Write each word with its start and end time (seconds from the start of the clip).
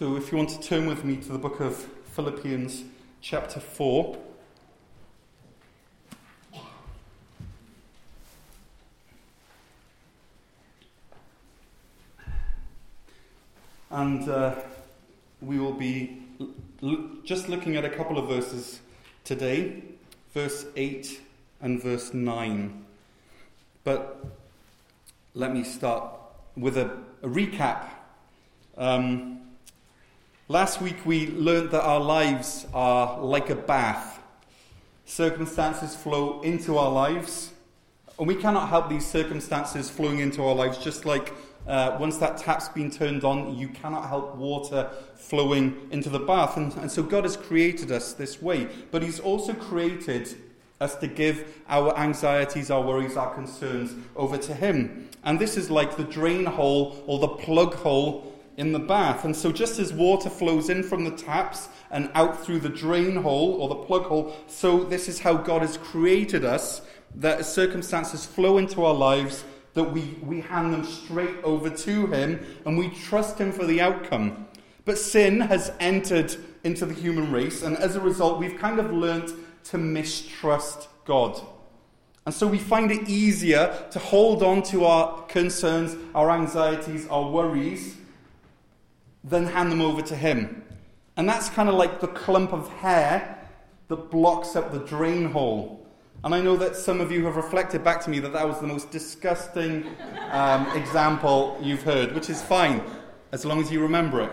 So 0.00 0.16
if 0.16 0.32
you 0.32 0.38
want 0.38 0.48
to 0.48 0.60
turn 0.60 0.86
with 0.86 1.04
me 1.04 1.16
to 1.16 1.28
the 1.30 1.36
book 1.36 1.60
of 1.60 1.76
Philippians, 1.76 2.84
chapter 3.20 3.60
4. 3.60 4.16
And 13.90 14.26
uh, 14.26 14.54
we 15.42 15.58
will 15.58 15.74
be 15.74 16.22
l- 16.82 17.10
just 17.22 17.50
looking 17.50 17.76
at 17.76 17.84
a 17.84 17.90
couple 17.90 18.16
of 18.16 18.26
verses 18.26 18.80
today, 19.24 19.82
verse 20.32 20.64
8 20.76 21.20
and 21.60 21.82
verse 21.82 22.14
9. 22.14 22.86
But 23.84 24.24
let 25.34 25.52
me 25.52 25.62
start 25.62 26.10
with 26.56 26.78
a, 26.78 26.86
a 27.22 27.28
recap. 27.28 27.90
Um, 28.78 29.39
last 30.50 30.82
week 30.82 31.06
we 31.06 31.28
learned 31.28 31.70
that 31.70 31.84
our 31.84 32.00
lives 32.00 32.66
are 32.74 33.20
like 33.20 33.50
a 33.50 33.54
bath. 33.54 34.18
Circumstances 35.04 35.94
flow 35.94 36.40
into 36.40 36.76
our 36.76 36.90
lives, 36.90 37.52
and 38.18 38.26
we 38.26 38.34
cannot 38.34 38.68
help 38.68 38.88
these 38.88 39.06
circumstances 39.06 39.88
flowing 39.88 40.18
into 40.18 40.42
our 40.42 40.54
lives, 40.56 40.78
just 40.78 41.04
like 41.04 41.32
uh, 41.68 41.96
once 42.00 42.18
that 42.18 42.36
tap's 42.36 42.68
been 42.68 42.90
turned 42.90 43.22
on, 43.22 43.56
you 43.56 43.68
cannot 43.68 44.08
help 44.08 44.34
water 44.34 44.90
flowing 45.14 45.86
into 45.92 46.10
the 46.10 46.18
bath. 46.18 46.56
And, 46.56 46.74
and 46.78 46.90
so 46.90 47.04
God 47.04 47.22
has 47.22 47.36
created 47.36 47.92
us 47.92 48.14
this 48.14 48.42
way. 48.42 48.66
But 48.90 49.04
He's 49.04 49.20
also 49.20 49.54
created 49.54 50.36
us 50.80 50.96
to 50.96 51.06
give 51.06 51.60
our 51.68 51.96
anxieties, 51.96 52.72
our 52.72 52.82
worries, 52.82 53.16
our 53.16 53.32
concerns 53.34 53.94
over 54.16 54.36
to 54.38 54.54
Him. 54.54 55.10
And 55.22 55.38
this 55.38 55.56
is 55.56 55.70
like 55.70 55.96
the 55.96 56.02
drain 56.02 56.44
hole 56.44 57.04
or 57.06 57.20
the 57.20 57.28
plug 57.28 57.74
hole 57.74 58.29
in 58.60 58.72
the 58.72 58.78
bath. 58.78 59.24
And 59.24 59.34
so, 59.34 59.50
just 59.50 59.78
as 59.78 59.92
water 59.92 60.28
flows 60.28 60.68
in 60.68 60.82
from 60.82 61.04
the 61.04 61.10
taps 61.10 61.68
and 61.90 62.10
out 62.14 62.44
through 62.44 62.60
the 62.60 62.68
drain 62.68 63.16
hole 63.16 63.54
or 63.54 63.68
the 63.70 63.74
plug 63.74 64.04
hole, 64.04 64.36
so 64.46 64.84
this 64.84 65.08
is 65.08 65.18
how 65.18 65.34
God 65.34 65.62
has 65.62 65.78
created 65.78 66.44
us 66.44 66.82
that 67.16 67.46
circumstances 67.46 68.26
flow 68.26 68.58
into 68.58 68.84
our 68.84 68.94
lives 68.94 69.44
that 69.72 69.84
we, 69.84 70.18
we 70.22 70.42
hand 70.42 70.74
them 70.74 70.84
straight 70.84 71.42
over 71.42 71.70
to 71.70 72.06
Him 72.08 72.44
and 72.66 72.76
we 72.76 72.90
trust 72.90 73.38
Him 73.38 73.50
for 73.50 73.64
the 73.64 73.80
outcome. 73.80 74.46
But 74.84 74.98
sin 74.98 75.40
has 75.40 75.72
entered 75.80 76.36
into 76.62 76.84
the 76.84 76.94
human 76.94 77.32
race, 77.32 77.62
and 77.62 77.78
as 77.78 77.96
a 77.96 78.00
result, 78.00 78.38
we've 78.38 78.58
kind 78.58 78.78
of 78.78 78.92
learnt 78.92 79.32
to 79.64 79.78
mistrust 79.78 80.88
God. 81.06 81.40
And 82.26 82.34
so 82.34 82.46
we 82.46 82.58
find 82.58 82.90
it 82.90 83.08
easier 83.08 83.86
to 83.90 83.98
hold 83.98 84.42
on 84.42 84.62
to 84.64 84.84
our 84.84 85.22
concerns, 85.22 85.96
our 86.14 86.30
anxieties, 86.30 87.08
our 87.08 87.30
worries, 87.30 87.96
than 89.24 89.46
hand 89.46 89.70
them 89.70 89.80
over 89.80 90.02
to 90.02 90.16
Him. 90.16 90.64
And 91.16 91.28
that's 91.28 91.50
kind 91.50 91.68
of 91.68 91.74
like 91.74 92.00
the 92.00 92.08
clump 92.08 92.52
of 92.52 92.68
hair 92.68 93.48
that 93.88 94.10
blocks 94.10 94.56
up 94.56 94.72
the 94.72 94.78
drain 94.78 95.30
hole. 95.30 95.86
And 96.22 96.34
I 96.34 96.40
know 96.40 96.56
that 96.56 96.76
some 96.76 97.00
of 97.00 97.10
you 97.10 97.24
have 97.24 97.36
reflected 97.36 97.82
back 97.82 98.02
to 98.02 98.10
me 98.10 98.20
that 98.20 98.32
that 98.34 98.46
was 98.46 98.60
the 98.60 98.66
most 98.66 98.90
disgusting 98.90 99.86
um, 100.30 100.66
example 100.76 101.58
you've 101.62 101.82
heard, 101.82 102.14
which 102.14 102.28
is 102.28 102.42
fine, 102.42 102.82
as 103.32 103.44
long 103.44 103.60
as 103.60 103.72
you 103.72 103.80
remember 103.80 104.20
it. 104.22 104.30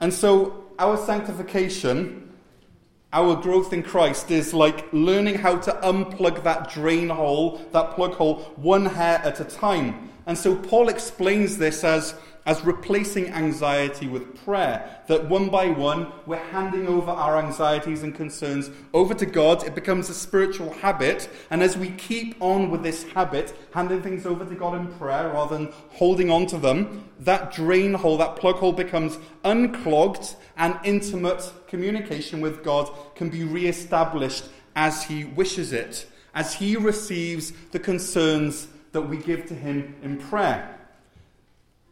And 0.00 0.12
so, 0.12 0.64
our 0.78 0.96
sanctification, 0.96 2.32
our 3.12 3.36
growth 3.36 3.74
in 3.74 3.82
Christ, 3.82 4.30
is 4.30 4.54
like 4.54 4.90
learning 4.92 5.34
how 5.34 5.58
to 5.58 5.72
unplug 5.82 6.42
that 6.42 6.70
drain 6.70 7.10
hole, 7.10 7.60
that 7.72 7.90
plug 7.90 8.14
hole, 8.14 8.36
one 8.56 8.86
hair 8.86 9.18
at 9.18 9.40
a 9.40 9.44
time. 9.44 10.10
And 10.24 10.38
so, 10.38 10.56
Paul 10.56 10.88
explains 10.88 11.58
this 11.58 11.84
as 11.84 12.14
as 12.46 12.64
replacing 12.64 13.28
anxiety 13.28 14.08
with 14.08 14.44
prayer. 14.44 15.02
That 15.08 15.28
one 15.28 15.50
by 15.50 15.70
one, 15.70 16.12
we're 16.26 16.36
handing 16.36 16.88
over 16.88 17.10
our 17.10 17.38
anxieties 17.38 18.02
and 18.02 18.14
concerns 18.14 18.70
over 18.94 19.14
to 19.14 19.26
God. 19.26 19.66
It 19.66 19.74
becomes 19.74 20.08
a 20.08 20.14
spiritual 20.14 20.72
habit. 20.72 21.28
And 21.50 21.62
as 21.62 21.76
we 21.76 21.90
keep 21.90 22.36
on 22.40 22.70
with 22.70 22.82
this 22.82 23.04
habit, 23.04 23.54
handing 23.72 24.02
things 24.02 24.26
over 24.26 24.44
to 24.44 24.54
God 24.54 24.74
in 24.74 24.86
prayer 24.94 25.28
rather 25.28 25.58
than 25.58 25.72
holding 25.90 26.30
on 26.30 26.46
to 26.46 26.58
them, 26.58 27.04
that 27.20 27.52
drain 27.52 27.94
hole, 27.94 28.16
that 28.18 28.36
plug 28.36 28.56
hole 28.56 28.72
becomes 28.72 29.18
unclogged 29.44 30.36
and 30.56 30.78
intimate 30.84 31.52
communication 31.68 32.40
with 32.40 32.64
God 32.64 32.90
can 33.14 33.30
be 33.30 33.44
re 33.44 33.66
established 33.66 34.44
as 34.74 35.04
He 35.04 35.24
wishes 35.24 35.72
it, 35.72 36.06
as 36.34 36.54
He 36.54 36.76
receives 36.76 37.52
the 37.72 37.78
concerns 37.78 38.68
that 38.92 39.02
we 39.02 39.16
give 39.18 39.46
to 39.46 39.54
Him 39.54 39.94
in 40.02 40.18
prayer. 40.18 40.79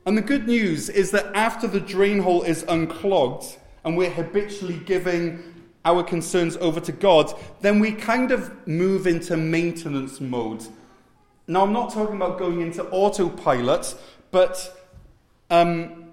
And 0.09 0.17
the 0.17 0.23
good 0.23 0.47
news 0.47 0.89
is 0.89 1.11
that 1.11 1.27
after 1.37 1.67
the 1.67 1.81
drain 1.81 2.21
hole 2.21 2.43
is 2.43 2.63
unclogged 2.67 3.59
and 3.85 3.95
we're 3.95 4.09
habitually 4.09 4.79
giving 4.87 5.69
our 5.85 6.03
concerns 6.03 6.57
over 6.57 6.81
to 6.81 6.93
God, 6.93 7.31
then 7.61 7.79
we 7.79 7.93
kind 7.93 8.33
of 8.33 8.67
move 8.67 9.07
into 9.07 9.37
maintenance 9.37 10.19
mode. 10.19 10.65
Now, 11.47 11.63
I'm 11.63 11.75
not 11.75 11.93
talking 11.93 12.17
about 12.17 12.39
going 12.39 12.63
into 12.63 12.87
autopilot, 12.87 13.95
but, 14.31 14.83
um, 15.51 16.13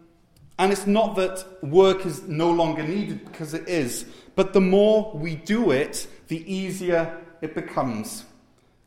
and 0.60 0.74
it's 0.74 0.86
not 0.86 1.16
that 1.16 1.46
work 1.64 2.06
is 2.06 2.24
no 2.24 2.52
longer 2.52 2.84
needed 2.84 3.24
because 3.24 3.54
it 3.54 3.66
is, 3.70 4.04
but 4.36 4.52
the 4.52 4.60
more 4.60 5.14
we 5.16 5.36
do 5.36 5.72
it, 5.72 6.06
the 6.28 6.54
easier 6.54 7.18
it 7.42 7.56
becomes. 7.56 8.26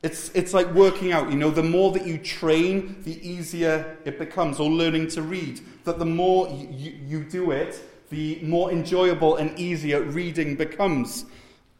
It's, 0.02 0.30
it's 0.30 0.54
like 0.54 0.72
working 0.74 1.12
out, 1.12 1.30
you 1.30 1.36
know, 1.36 1.50
the 1.50 1.62
more 1.62 1.90
that 1.92 2.06
you 2.06 2.18
train, 2.18 3.02
the 3.02 3.28
easier 3.28 3.98
it 4.04 4.18
becomes, 4.18 4.60
or 4.60 4.70
learning 4.70 5.08
to 5.08 5.22
read. 5.22 5.60
That 5.84 5.98
the 5.98 6.04
more 6.04 6.48
you, 6.48 6.68
you, 6.70 6.98
you 7.06 7.24
do 7.24 7.50
it, 7.50 7.82
the 8.10 8.38
more 8.42 8.70
enjoyable 8.70 9.36
and 9.36 9.58
easier 9.58 10.02
reading 10.02 10.54
becomes. 10.54 11.26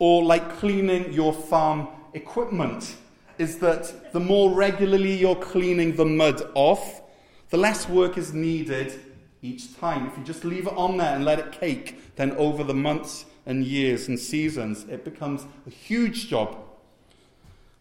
Or 0.00 0.24
like 0.24 0.58
cleaning 0.58 1.12
your 1.12 1.32
farm 1.32 1.88
equipment, 2.12 2.96
is 3.38 3.58
that 3.58 4.12
the 4.12 4.20
more 4.20 4.50
regularly 4.50 5.14
you're 5.14 5.36
cleaning 5.36 5.94
the 5.94 6.04
mud 6.04 6.42
off, 6.54 7.02
the 7.50 7.56
less 7.56 7.88
work 7.88 8.18
is 8.18 8.32
needed 8.32 8.98
each 9.42 9.76
time. 9.78 10.08
If 10.08 10.18
you 10.18 10.24
just 10.24 10.44
leave 10.44 10.66
it 10.66 10.72
on 10.76 10.96
there 10.96 11.14
and 11.14 11.24
let 11.24 11.38
it 11.38 11.52
cake, 11.52 12.16
then 12.16 12.32
over 12.32 12.64
the 12.64 12.74
months 12.74 13.26
and 13.46 13.64
years 13.64 14.08
and 14.08 14.18
seasons, 14.18 14.84
it 14.88 15.04
becomes 15.04 15.46
a 15.66 15.70
huge 15.70 16.28
job 16.28 16.56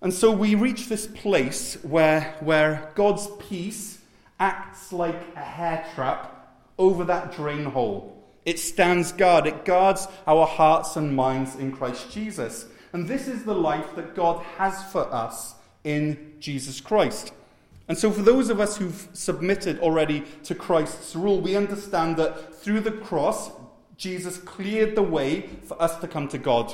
and 0.01 0.13
so 0.13 0.31
we 0.31 0.55
reach 0.55 0.87
this 0.87 1.07
place 1.07 1.77
where, 1.83 2.35
where 2.39 2.91
God's 2.95 3.27
peace 3.39 3.99
acts 4.39 4.93
like 4.93 5.19
a 5.35 5.39
hair 5.39 5.85
trap 5.95 6.33
over 6.77 7.03
that 7.05 7.33
drain 7.33 7.65
hole. 7.65 8.13
It 8.45 8.59
stands 8.59 9.11
guard, 9.11 9.47
it 9.47 9.65
guards 9.65 10.07
our 10.27 10.45
hearts 10.45 10.95
and 10.95 11.15
minds 11.15 11.55
in 11.55 11.71
Christ 11.71 12.11
Jesus. 12.11 12.67
And 12.93 13.07
this 13.07 13.27
is 13.27 13.43
the 13.43 13.55
life 13.55 13.95
that 13.95 14.15
God 14.15 14.43
has 14.57 14.83
for 14.91 15.11
us 15.13 15.55
in 15.83 16.35
Jesus 16.39 16.79
Christ. 16.79 17.33
And 17.87 17.97
so, 17.97 18.11
for 18.11 18.21
those 18.21 18.49
of 18.49 18.59
us 18.59 18.77
who've 18.77 19.07
submitted 19.13 19.79
already 19.79 20.23
to 20.43 20.53
Christ's 20.53 21.15
rule, 21.15 21.41
we 21.41 21.55
understand 21.55 22.17
that 22.17 22.55
through 22.55 22.81
the 22.81 22.91
cross, 22.91 23.49
Jesus 23.97 24.37
cleared 24.37 24.95
the 24.95 25.03
way 25.03 25.49
for 25.63 25.81
us 25.81 25.97
to 25.99 26.07
come 26.07 26.27
to 26.29 26.37
God. 26.37 26.73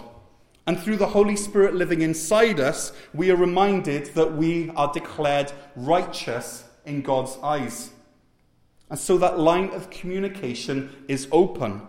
And 0.65 0.79
through 0.79 0.97
the 0.97 1.07
Holy 1.07 1.35
Spirit 1.35 1.75
living 1.75 2.01
inside 2.01 2.59
us, 2.59 2.93
we 3.13 3.29
are 3.31 3.35
reminded 3.35 4.07
that 4.15 4.33
we 4.33 4.69
are 4.71 4.91
declared 4.93 5.51
righteous 5.75 6.63
in 6.85 7.01
God's 7.01 7.37
eyes. 7.43 7.91
And 8.89 8.97
so 8.97 9.17
that 9.17 9.39
line 9.39 9.71
of 9.71 9.89
communication 9.89 11.03
is 11.07 11.27
open. 11.31 11.81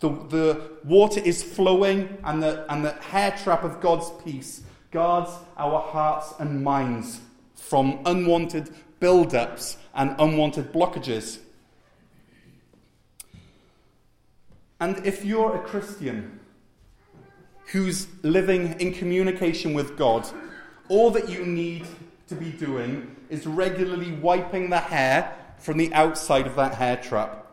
The, 0.00 0.08
the 0.08 0.70
water 0.84 1.20
is 1.20 1.42
flowing, 1.42 2.18
and 2.24 2.42
the, 2.42 2.70
and 2.72 2.84
the 2.84 2.92
hair 2.92 3.32
trap 3.32 3.64
of 3.64 3.80
God's 3.80 4.10
peace 4.24 4.62
guards 4.90 5.30
our 5.56 5.80
hearts 5.80 6.34
and 6.38 6.62
minds 6.62 7.20
from 7.54 8.00
unwanted 8.06 8.70
build-ups 9.00 9.76
and 9.94 10.14
unwanted 10.18 10.72
blockages. 10.72 11.38
And 14.80 15.04
if 15.06 15.24
you're 15.24 15.56
a 15.56 15.60
Christian, 15.60 16.40
who's 17.66 18.06
living 18.22 18.80
in 18.80 18.92
communication 18.92 19.74
with 19.74 19.96
God, 19.96 20.28
all 20.88 21.10
that 21.10 21.28
you 21.28 21.44
need 21.44 21.86
to 22.28 22.34
be 22.34 22.50
doing 22.50 23.14
is 23.30 23.46
regularly 23.46 24.12
wiping 24.12 24.70
the 24.70 24.78
hair 24.78 25.36
from 25.58 25.78
the 25.78 25.92
outside 25.94 26.46
of 26.46 26.56
that 26.56 26.74
hair 26.74 26.96
trap. 26.96 27.46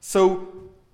So 0.00 0.48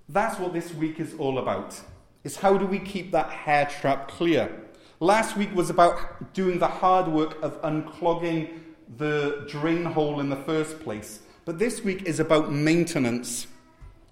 that's 0.09 0.39
what 0.39 0.53
this 0.53 0.73
week 0.73 0.99
is 0.99 1.13
all 1.15 1.37
about. 1.37 1.79
Is 2.23 2.37
how 2.37 2.57
do 2.57 2.65
we 2.65 2.79
keep 2.79 3.11
that 3.11 3.29
hair 3.29 3.65
trap 3.65 4.07
clear? 4.07 4.51
Last 4.99 5.35
week 5.35 5.53
was 5.53 5.69
about 5.69 6.33
doing 6.33 6.59
the 6.59 6.67
hard 6.67 7.07
work 7.07 7.41
of 7.43 7.61
unclogging 7.61 8.59
the 8.97 9.45
drain 9.49 9.85
hole 9.85 10.19
in 10.19 10.29
the 10.29 10.35
first 10.35 10.79
place. 10.79 11.19
But 11.45 11.59
this 11.59 11.83
week 11.83 12.03
is 12.03 12.19
about 12.19 12.51
maintenance. 12.51 13.47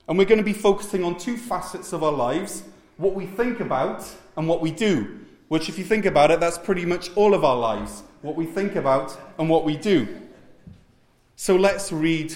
And 0.07 0.17
we're 0.17 0.25
going 0.25 0.39
to 0.39 0.43
be 0.43 0.53
focusing 0.53 1.03
on 1.03 1.17
two 1.17 1.37
facets 1.37 1.93
of 1.93 2.03
our 2.03 2.11
lives 2.11 2.63
what 3.01 3.15
we 3.15 3.25
think 3.25 3.59
about 3.59 4.07
and 4.37 4.47
what 4.47 4.61
we 4.61 4.71
do. 4.71 5.19
Which, 5.47 5.67
if 5.67 5.77
you 5.77 5.83
think 5.83 6.05
about 6.05 6.31
it, 6.31 6.39
that's 6.39 6.57
pretty 6.57 6.85
much 6.85 7.11
all 7.15 7.33
of 7.33 7.43
our 7.43 7.57
lives 7.57 8.03
what 8.21 8.35
we 8.35 8.45
think 8.45 8.75
about 8.75 9.17
and 9.39 9.49
what 9.49 9.65
we 9.65 9.75
do. 9.75 10.07
So 11.35 11.55
let's 11.55 11.91
read 11.91 12.33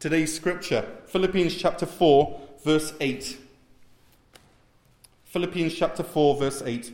today's 0.00 0.34
scripture 0.34 0.84
Philippians 1.06 1.54
chapter 1.54 1.86
4, 1.86 2.40
verse 2.64 2.92
8. 3.00 3.38
Philippians 5.24 5.74
chapter 5.74 6.02
4, 6.02 6.36
verse 6.36 6.62
8. 6.62 6.92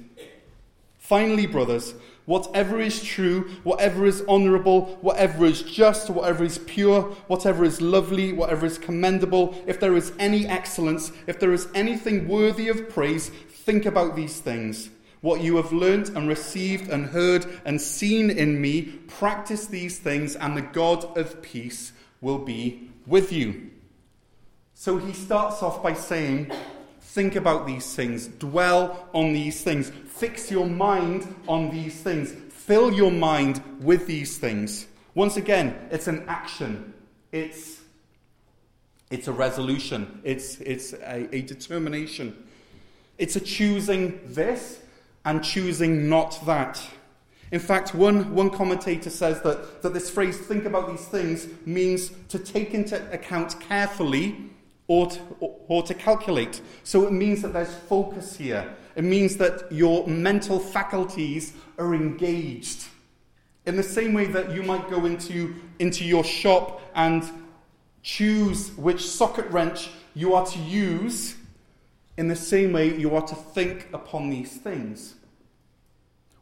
Finally, 0.99 1.47
brothers, 1.47 1.95
whatever 2.27 2.81
is 2.81 3.03
true, 3.03 3.51
whatever 3.65 4.07
is 4.07 4.25
honorable, 4.29 4.99
whatever 5.01 5.45
is 5.45 5.63
just, 5.63 6.09
whatever 6.11 6.45
is 6.45 6.59
pure, 6.59 7.03
whatever 7.27 7.65
is 7.65 7.81
lovely, 7.81 8.33
whatever 8.33 8.67
is 8.67 8.79
commendable, 8.79 9.55
if 9.67 9.79
there 9.81 9.97
is 9.97 10.13
any 10.19 10.47
excellence, 10.47 11.13
if 11.27 11.39
there 11.39 11.53
is 11.53 11.69
anything 11.75 12.27
worthy 12.29 12.69
of 12.69 12.89
praise, 12.89 13.29
think 13.29 13.87
about 13.87 14.17
these 14.17 14.41
things. 14.41 14.91
What 15.21 15.41
you 15.41 15.57
have 15.57 15.73
learnt 15.73 16.11
and 16.11 16.29
received 16.29 16.91
and 16.91 17.07
heard 17.07 17.47
and 17.65 17.81
seen 17.81 18.31
in 18.31 18.61
me, 18.61 18.83
practice 18.83 19.67
these 19.67 19.99
things, 19.99 20.37
and 20.37 20.57
the 20.57 20.63
God 20.63 21.17
of 21.17 21.41
peace 21.41 21.93
will 22.21 22.39
be 22.39 22.91
with 23.07 23.33
you. 23.33 23.71
So 24.75 24.99
he 24.99 25.13
starts 25.13 25.63
off 25.63 25.83
by 25.83 25.95
saying, 25.95 26.51
Think 27.15 27.37
about 27.37 27.65
these 27.65 27.95
things, 27.95 28.27
dwell 28.27 29.09
on 29.15 29.33
these 29.33 29.63
things, 29.63 29.89
fix 30.05 30.51
your 30.51 30.67
mind 30.67 31.33
on 31.47 31.71
these 31.71 32.03
things, 32.03 32.33
fill 32.33 32.93
your 32.93 33.13
mind 33.13 33.63
with 33.79 34.09
these 34.09 34.37
things. 34.37 34.89
Once 35.15 35.37
again, 35.37 35.77
it's 35.93 36.09
an 36.09 36.25
action, 36.27 36.93
it's, 37.31 37.83
it's 39.13 39.29
a 39.29 39.33
resolution, 39.33 40.23
it's, 40.25 40.57
it's 40.57 40.93
a, 40.93 41.29
a 41.33 41.43
determination. 41.43 42.37
It's 43.17 43.37
a 43.37 43.41
choosing 43.41 44.19
this 44.25 44.81
and 45.25 45.41
choosing 45.45 46.09
not 46.09 46.45
that. 46.47 46.85
In 47.53 47.61
fact, 47.61 47.95
one, 47.95 48.35
one 48.35 48.51
commentator 48.51 49.11
says 49.11 49.41
that, 49.43 49.83
that 49.83 49.95
this 49.95 50.11
phrase, 50.11 50.37
think 50.37 50.65
about 50.65 50.89
these 50.89 51.07
things, 51.07 51.47
means 51.65 52.11
to 52.31 52.41
take 52.41 52.75
into 52.75 53.01
account 53.13 53.61
carefully 53.61 54.51
or 54.87 55.11
to, 55.11 55.21
or 55.41 55.83
to 55.83 55.95
calculate. 55.95 56.61
So 56.83 57.07
it 57.07 57.13
means 57.13 57.43
that 57.43 57.53
there's 57.53 57.75
focus 57.75 58.37
here. 58.37 58.75
It 58.97 59.05
means 59.05 59.37
that 59.39 59.71
your 59.73 60.07
mental 60.07 60.59
faculties 60.59 61.53
are 61.79 61.95
engaged. 61.95 62.87
In 63.67 63.77
the 63.77 63.83
same 63.83 64.13
way 64.13 64.27
that 64.27 64.53
you 64.53 64.63
might 64.63 64.91
go 64.91 65.07
into, 65.07 65.55
into 65.79 66.05
your 66.05 66.23
shop 66.23 66.83
and 66.95 67.25
choose 68.03 68.77
which 68.77 69.09
socket 69.09 69.47
wrench 69.51 69.91
you 70.15 70.35
are 70.35 70.45
to 70.47 70.59
use, 70.59 71.37
in 72.17 72.29
the 72.29 72.37
same 72.37 72.73
way 72.73 72.97
you 72.97 73.17
are 73.17 73.27
to 73.27 73.35
think 73.35 73.89
upon 73.93 74.31
these 74.31 74.57
things. 74.59 75.15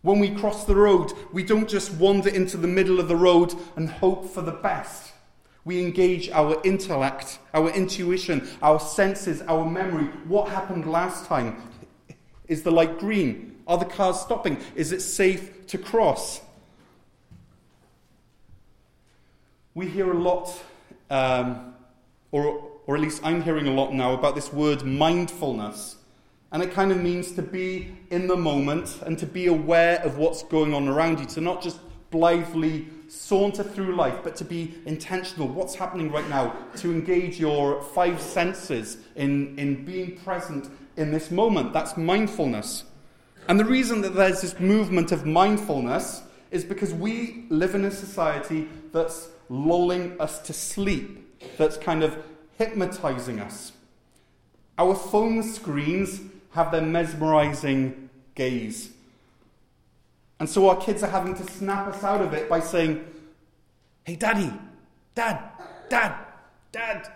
When 0.03 0.19
we 0.19 0.31
cross 0.35 0.65
the 0.65 0.75
road, 0.75 1.13
we 1.33 1.45
don't 1.45 1.69
just 1.69 1.93
wander 1.93 2.29
into 2.29 2.57
the 2.57 2.69
middle 2.69 2.99
of 2.99 3.09
the 3.09 3.17
road 3.17 3.55
and 3.77 3.89
hope 3.89 4.29
for 4.29 4.43
the 4.43 4.53
best. 4.53 5.12
We 5.65 5.81
engage 5.81 6.29
our 6.31 6.61
intellect, 6.65 7.39
our 7.55 7.71
intuition, 7.71 8.49
our 8.63 8.81
senses, 8.81 9.43
our 9.43 9.65
memory. 9.65 10.07
What 10.27 10.49
happened 10.49 10.87
last 10.87 11.27
time? 11.27 11.63
Is 12.49 12.63
the 12.63 12.73
light 12.73 12.99
green? 12.99 13.57
Are 13.67 13.79
the 13.79 13.85
cars 13.85 14.21
stopping? 14.21 14.59
Is 14.75 14.91
it 14.91 15.01
safe 15.01 15.67
to 15.69 15.79
cross? 15.79 16.41
We 19.75 19.87
hear 19.87 20.11
a 20.11 20.19
lot, 20.19 20.63
um, 21.11 21.75
or, 22.33 22.69
or 22.87 22.97
at 22.97 23.01
least 23.01 23.21
I'm 23.25 23.41
hearing 23.41 23.69
a 23.69 23.73
lot 23.73 23.95
now, 23.95 24.13
about 24.15 24.35
this 24.35 24.53
word 24.53 24.85
mindfulness. 24.85 25.97
And 26.51 26.63
it 26.63 26.73
kind 26.73 26.91
of 26.91 27.01
means 27.01 27.33
to 27.33 27.43
be 27.43 27.97
in 28.11 28.27
the 28.27 28.37
moment 28.37 29.01
and 29.07 29.19
to 29.19 29.27
be 29.27 29.47
aware 29.47 30.01
of 30.01 30.19
what's 30.19 30.43
going 30.43 30.75
on 30.75 30.89
around 30.89 31.21
you, 31.21 31.27
to 31.27 31.41
not 31.41 31.63
just 31.63 31.79
blithely 32.11 32.87
saunter 33.13 33.63
through 33.63 33.95
life, 33.95 34.19
but 34.25 34.35
to 34.35 34.45
be 34.45 34.75
intentional. 34.87 35.47
What's 35.47 35.75
happening 35.75 36.11
right 36.11 36.27
now? 36.31 36.57
To 36.77 36.91
engage 36.91 37.39
your 37.39 37.83
five 37.83 38.21
senses 38.21 38.97
in, 39.17 39.59
in 39.59 39.85
being 39.85 40.17
present 40.17 40.71
in 40.97 41.13
this 41.13 41.31
moment. 41.31 41.75
That's 41.75 41.97
mindfulness. 41.99 42.85
And 43.49 43.61
the 43.61 43.67
reason 43.67 44.01
that 44.01 44.15
there's 44.15 44.41
this 44.41 44.59
movement 44.59 45.13
of 45.13 45.27
mindfulness 45.27 46.23
is 46.51 46.65
because 46.65 46.95
we 46.95 47.45
live 47.51 47.75
in 47.75 47.85
a 47.85 47.91
society 47.91 48.67
that's 48.93 49.29
lulling 49.51 50.19
us 50.19 50.39
to 50.41 50.55
sleep, 50.55 51.39
that's 51.59 51.77
kind 51.77 52.03
of 52.03 52.17
hypnotizing 52.57 53.41
us. 53.41 53.73
Our 54.79 54.95
phone 54.95 55.43
screens 55.43 56.21
have 56.53 56.73
their 56.73 56.83
mesmerizing 56.83 58.09
gaze. 58.35 58.91
And 60.43 60.51
so 60.51 60.69
our 60.69 60.75
kids 60.75 61.05
are 61.05 61.09
having 61.09 61.37
to 61.37 61.45
snap 61.53 61.87
us 61.87 62.03
out 62.03 62.21
of 62.21 62.35
it 62.35 62.49
by 62.49 62.59
saying, 62.59 63.05
Hey, 64.03 64.17
daddy, 64.17 64.53
dad, 65.15 65.41
dad, 65.89 66.17
dad. 66.73 67.13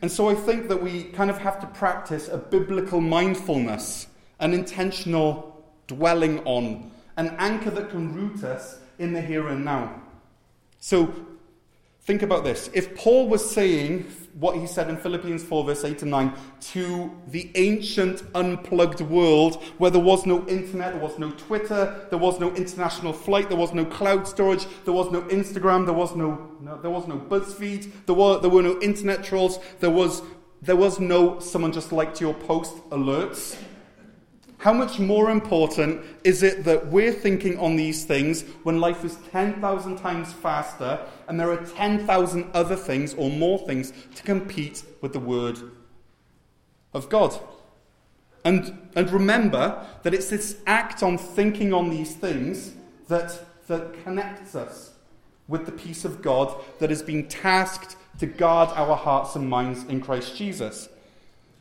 And 0.00 0.10
so 0.10 0.30
I 0.30 0.34
think 0.34 0.68
that 0.68 0.82
we 0.82 1.02
kind 1.02 1.28
of 1.28 1.36
have 1.36 1.60
to 1.60 1.66
practice 1.66 2.28
a 2.28 2.38
biblical 2.38 3.02
mindfulness, 3.02 4.06
an 4.40 4.54
intentional 4.54 5.62
dwelling 5.88 6.38
on, 6.46 6.90
an 7.18 7.36
anchor 7.38 7.68
that 7.72 7.90
can 7.90 8.14
root 8.14 8.44
us 8.44 8.78
in 8.98 9.12
the 9.12 9.20
here 9.20 9.46
and 9.48 9.62
now. 9.62 10.00
So 10.80 11.14
think 12.06 12.22
about 12.22 12.44
this. 12.44 12.70
If 12.72 12.96
Paul 12.96 13.28
was 13.28 13.48
saying 13.50 14.06
what 14.34 14.56
he 14.56 14.66
said 14.66 14.88
in 14.88 14.96
Philippians 14.96 15.42
4, 15.42 15.64
verse 15.64 15.82
8 15.82 16.02
and 16.02 16.10
9, 16.12 16.32
to 16.72 17.10
the 17.28 17.50
ancient 17.56 18.22
unplugged 18.34 19.00
world 19.00 19.60
where 19.78 19.90
there 19.90 20.00
was 20.00 20.24
no 20.24 20.46
internet, 20.46 20.92
there 20.92 21.02
was 21.02 21.18
no 21.18 21.32
Twitter, 21.32 22.06
there 22.10 22.18
was 22.18 22.38
no 22.38 22.54
international 22.54 23.12
flight, 23.12 23.48
there 23.48 23.58
was 23.58 23.74
no 23.74 23.84
cloud 23.84 24.28
storage, 24.28 24.66
there 24.84 24.94
was 24.94 25.10
no 25.10 25.22
Instagram, 25.22 25.84
there 25.84 25.94
was 25.94 26.14
no, 26.14 26.48
no 26.60 26.80
there 26.80 26.92
was 26.92 27.08
no 27.08 27.16
BuzzFeed, 27.16 27.90
there 28.06 28.14
were, 28.14 28.38
there 28.38 28.50
were 28.50 28.62
no 28.62 28.80
internet 28.80 29.24
trolls, 29.24 29.58
there 29.80 29.90
was, 29.90 30.22
there 30.62 30.76
was 30.76 31.00
no 31.00 31.40
someone 31.40 31.72
just 31.72 31.90
liked 31.90 32.20
your 32.20 32.34
post 32.34 32.76
alerts. 32.90 33.56
How 34.58 34.72
much 34.72 34.98
more 34.98 35.30
important 35.30 36.02
is 36.24 36.42
it 36.42 36.64
that 36.64 36.86
we're 36.86 37.12
thinking 37.12 37.58
on 37.58 37.76
these 37.76 38.04
things 38.04 38.42
when 38.62 38.80
life 38.80 39.04
is 39.04 39.16
10,000 39.32 39.96
times 39.98 40.32
faster 40.32 41.00
and 41.28 41.38
there 41.38 41.50
are 41.50 41.64
10,000 41.64 42.50
other 42.54 42.76
things 42.76 43.14
or 43.14 43.30
more 43.30 43.58
things 43.66 43.92
to 44.14 44.22
compete 44.22 44.82
with 45.00 45.12
the 45.12 45.20
Word 45.20 45.58
of 46.92 47.08
God? 47.08 47.38
And, 48.44 48.90
and 48.94 49.10
remember 49.10 49.84
that 50.04 50.14
it's 50.14 50.30
this 50.30 50.58
act 50.66 51.02
on 51.02 51.18
thinking 51.18 51.72
on 51.72 51.90
these 51.90 52.14
things 52.14 52.74
that, 53.08 53.40
that 53.66 54.04
connects 54.04 54.54
us 54.54 54.92
with 55.48 55.66
the 55.66 55.72
peace 55.72 56.04
of 56.04 56.22
God 56.22 56.54
that 56.78 56.90
has 56.90 57.02
been 57.02 57.26
tasked 57.26 57.96
to 58.18 58.26
guard 58.26 58.70
our 58.74 58.96
hearts 58.96 59.36
and 59.36 59.48
minds 59.48 59.84
in 59.84 60.00
Christ 60.00 60.36
Jesus. 60.36 60.88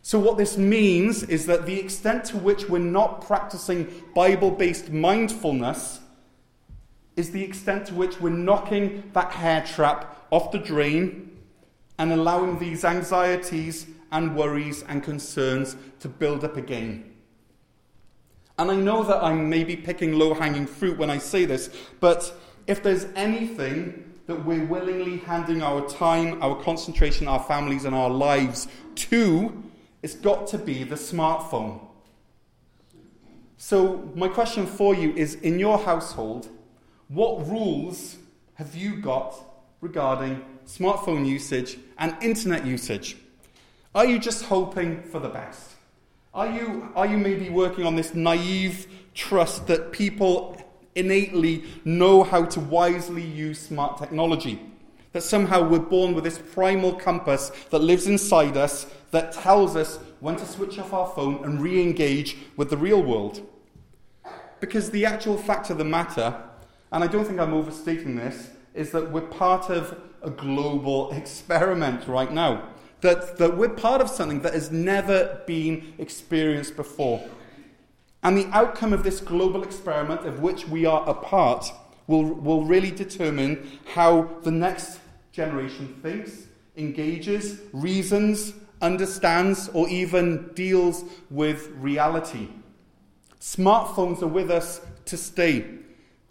So, 0.01 0.19
what 0.19 0.37
this 0.37 0.57
means 0.57 1.23
is 1.23 1.47
that 1.47 1.65
the 1.65 1.79
extent 1.79 2.25
to 2.25 2.37
which 2.37 2.69
we're 2.69 2.77
not 2.77 3.25
practicing 3.25 3.91
Bible 4.13 4.51
based 4.51 4.91
mindfulness 4.91 5.99
is 7.15 7.31
the 7.31 7.43
extent 7.43 7.87
to 7.87 7.93
which 7.93 8.19
we're 8.19 8.29
knocking 8.29 9.09
that 9.13 9.31
hair 9.31 9.65
trap 9.65 10.25
off 10.31 10.51
the 10.51 10.59
drain 10.59 11.31
and 11.97 12.11
allowing 12.11 12.59
these 12.59 12.83
anxieties 12.83 13.87
and 14.11 14.35
worries 14.35 14.83
and 14.83 15.03
concerns 15.03 15.77
to 15.99 16.09
build 16.09 16.43
up 16.43 16.57
again. 16.57 17.11
And 18.57 18.71
I 18.71 18.75
know 18.75 19.03
that 19.03 19.23
I'm 19.23 19.49
maybe 19.49 19.75
picking 19.75 20.13
low 20.13 20.33
hanging 20.33 20.65
fruit 20.65 20.97
when 20.97 21.09
I 21.09 21.17
say 21.17 21.45
this, 21.45 21.69
but 21.99 22.33
if 22.67 22.81
there's 22.81 23.05
anything 23.15 24.13
that 24.27 24.45
we're 24.45 24.65
willingly 24.65 25.17
handing 25.17 25.61
our 25.61 25.87
time, 25.87 26.41
our 26.41 26.61
concentration, 26.63 27.27
our 27.27 27.43
families, 27.43 27.85
and 27.85 27.93
our 27.93 28.09
lives 28.09 28.67
to, 28.95 29.63
it's 30.01 30.15
got 30.15 30.47
to 30.47 30.57
be 30.57 30.83
the 30.83 30.95
smartphone. 30.95 31.79
So, 33.57 34.09
my 34.15 34.27
question 34.27 34.65
for 34.65 34.95
you 34.95 35.13
is 35.13 35.35
in 35.35 35.59
your 35.59 35.77
household, 35.77 36.49
what 37.07 37.47
rules 37.47 38.17
have 38.55 38.75
you 38.75 38.97
got 38.97 39.35
regarding 39.81 40.43
smartphone 40.65 41.27
usage 41.27 41.77
and 41.97 42.15
internet 42.21 42.65
usage? 42.65 43.17
Are 43.93 44.05
you 44.05 44.19
just 44.19 44.45
hoping 44.45 45.03
for 45.03 45.19
the 45.19 45.29
best? 45.29 45.71
Are 46.33 46.51
you, 46.51 46.89
are 46.95 47.05
you 47.05 47.17
maybe 47.17 47.49
working 47.49 47.85
on 47.85 47.95
this 47.95 48.13
naive 48.13 48.87
trust 49.13 49.67
that 49.67 49.91
people 49.91 50.61
innately 50.95 51.63
know 51.85 52.23
how 52.23 52.43
to 52.45 52.59
wisely 52.59 53.23
use 53.23 53.59
smart 53.59 53.97
technology? 53.97 54.59
That 55.13 55.21
somehow 55.21 55.69
we're 55.69 55.79
born 55.79 56.13
with 56.13 56.25
this 56.25 56.39
primal 56.39 56.93
compass 56.93 57.51
that 57.69 57.79
lives 57.79 58.07
inside 58.07 58.57
us 58.57 58.87
that 59.11 59.31
tells 59.31 59.77
us 59.77 59.97
when 60.19 60.35
to 60.35 60.45
switch 60.45 60.77
off 60.77 60.91
our 60.91 61.07
phone 61.07 61.45
and 61.45 61.61
re 61.61 61.81
engage 61.81 62.35
with 62.57 62.69
the 62.69 62.77
real 62.77 63.01
world. 63.01 63.47
Because 64.59 64.91
the 64.91 65.05
actual 65.05 65.37
fact 65.37 65.69
of 65.69 65.77
the 65.77 65.85
matter, 65.85 66.35
and 66.95 67.03
I 67.03 67.07
don't 67.07 67.25
think 67.25 67.41
I'm 67.41 67.53
overstating 67.53 68.15
this, 68.15 68.51
is 68.73 68.91
that 68.91 69.11
we're 69.11 69.19
part 69.19 69.69
of 69.69 69.99
a 70.21 70.29
global 70.29 71.11
experiment 71.21 72.07
right 72.07 72.31
now. 72.31 72.69
That, 73.01 73.37
that 73.37 73.57
we're 73.57 73.67
part 73.67 73.99
of 73.99 74.09
something 74.09 74.39
that 74.43 74.53
has 74.53 74.71
never 74.71 75.41
been 75.45 75.93
experienced 75.97 76.77
before. 76.77 77.21
And 78.23 78.37
the 78.37 78.47
outcome 78.53 78.93
of 78.93 79.03
this 79.03 79.19
global 79.19 79.61
experiment, 79.61 80.25
of 80.25 80.39
which 80.39 80.69
we 80.69 80.85
are 80.85 81.07
a 81.07 81.13
part, 81.13 81.69
will, 82.07 82.23
will 82.23 82.63
really 82.63 82.91
determine 82.91 83.69
how 83.93 84.29
the 84.43 84.51
next 84.51 85.01
generation 85.33 85.99
thinks, 86.01 86.47
engages, 86.77 87.59
reasons, 87.73 88.53
understands, 88.81 89.69
or 89.73 89.89
even 89.89 90.49
deals 90.53 91.03
with 91.29 91.67
reality. 91.75 92.47
Smartphones 93.41 94.21
are 94.21 94.27
with 94.27 94.49
us 94.49 94.79
to 95.03 95.17
stay, 95.17 95.65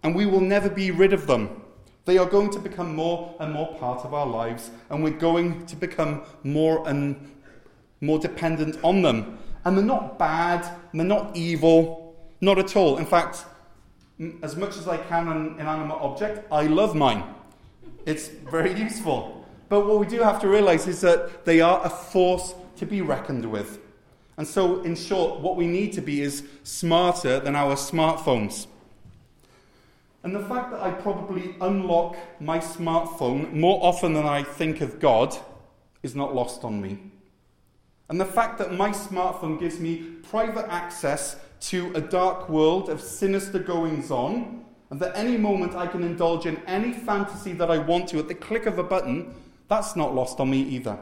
and 0.04 0.14
we 0.14 0.26
will 0.26 0.40
never 0.40 0.68
be 0.68 0.90
rid 0.90 1.12
of 1.12 1.26
them. 1.26 1.62
They 2.04 2.18
are 2.18 2.26
going 2.26 2.50
to 2.50 2.58
become 2.58 2.94
more 2.94 3.34
and 3.40 3.52
more 3.52 3.75
part 3.78 4.04
of 4.04 4.12
our 4.12 4.26
lives, 4.26 4.70
and 4.90 5.02
we're 5.02 5.11
going 5.11 5.64
to 5.66 5.75
become 5.75 6.23
more 6.44 6.87
and 6.87 7.30
more 8.02 8.18
dependent 8.18 8.78
on 8.84 9.00
them. 9.00 9.38
And 9.64 9.76
they're 9.76 9.84
not 9.84 10.18
bad, 10.18 10.68
they're 10.92 11.04
not 11.06 11.34
evil, 11.34 12.14
not 12.42 12.58
at 12.58 12.76
all. 12.76 12.99
In 12.99 13.06
fact, 13.06 13.46
as 14.42 14.54
much 14.54 14.76
as 14.76 14.87
I 14.87 14.99
can 14.99 15.28
an 15.28 15.56
inanimate 15.58 15.96
object, 15.96 16.46
I 16.52 16.66
love 16.66 16.94
mine. 16.94 17.25
It's 18.04 18.28
very 18.28 18.78
useful. 18.78 19.46
But 19.70 19.87
what 19.87 19.99
we 19.99 20.06
do 20.06 20.20
have 20.20 20.38
to 20.42 20.49
realize 20.49 20.87
is 20.87 21.00
that 21.00 21.46
they 21.46 21.62
are 21.62 21.80
a 21.82 21.88
force 21.88 22.54
to 22.76 22.84
be 22.84 23.00
reckoned 23.00 23.50
with. 23.50 23.78
And 24.37 24.46
so, 24.46 24.82
in 24.82 24.96
short, 24.96 25.40
what 25.40 25.56
we 25.56 25.66
need 25.66 25.94
to 25.94 26.02
be 26.02 26.20
is 26.20 26.42
smarter 26.64 27.40
than 27.40 27.56
our 27.56 27.76
smartphones. 27.76 28.66
And 30.24 30.34
the 30.34 30.40
fact 30.40 30.70
that 30.70 30.82
I 30.82 30.90
probably 30.90 31.54
unlock 31.60 32.16
my 32.40 32.58
smartphone 32.58 33.52
more 33.52 33.78
often 33.84 34.14
than 34.14 34.24
I 34.24 34.42
think 34.42 34.80
of 34.80 34.98
God 34.98 35.36
is 36.02 36.16
not 36.16 36.34
lost 36.34 36.64
on 36.64 36.80
me. 36.80 36.98
And 38.08 38.18
the 38.18 38.24
fact 38.24 38.56
that 38.58 38.72
my 38.72 38.90
smartphone 38.90 39.60
gives 39.60 39.78
me 39.78 39.96
private 40.22 40.66
access 40.72 41.36
to 41.68 41.92
a 41.94 42.00
dark 42.00 42.48
world 42.48 42.88
of 42.88 43.02
sinister 43.02 43.58
goings 43.58 44.10
on, 44.10 44.64
and 44.88 44.98
that 44.98 45.12
any 45.14 45.36
moment 45.36 45.74
I 45.74 45.86
can 45.86 46.02
indulge 46.02 46.46
in 46.46 46.56
any 46.66 46.92
fantasy 46.92 47.52
that 47.52 47.70
I 47.70 47.76
want 47.76 48.08
to 48.08 48.18
at 48.18 48.28
the 48.28 48.34
click 48.34 48.64
of 48.64 48.78
a 48.78 48.82
button, 48.82 49.34
that's 49.68 49.94
not 49.94 50.14
lost 50.14 50.40
on 50.40 50.48
me 50.48 50.62
either. 50.62 50.98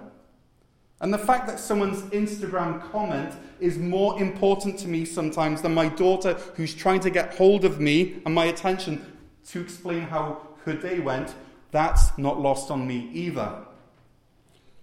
And 1.02 1.12
the 1.12 1.18
fact 1.18 1.48
that 1.48 1.58
someone's 1.58 2.02
Instagram 2.12 2.80
comment 2.92 3.34
is 3.58 3.76
more 3.76 4.22
important 4.22 4.78
to 4.78 4.88
me 4.88 5.04
sometimes 5.04 5.60
than 5.60 5.74
my 5.74 5.88
daughter 5.88 6.34
who's 6.54 6.74
trying 6.74 7.00
to 7.00 7.10
get 7.10 7.34
hold 7.34 7.64
of 7.64 7.80
me 7.80 8.22
and 8.24 8.32
my 8.32 8.44
attention 8.44 9.04
to 9.48 9.60
explain 9.60 10.02
how 10.02 10.46
her 10.64 10.74
day 10.74 11.00
went, 11.00 11.34
that's 11.72 12.16
not 12.16 12.40
lost 12.40 12.70
on 12.70 12.86
me 12.86 13.10
either. 13.12 13.52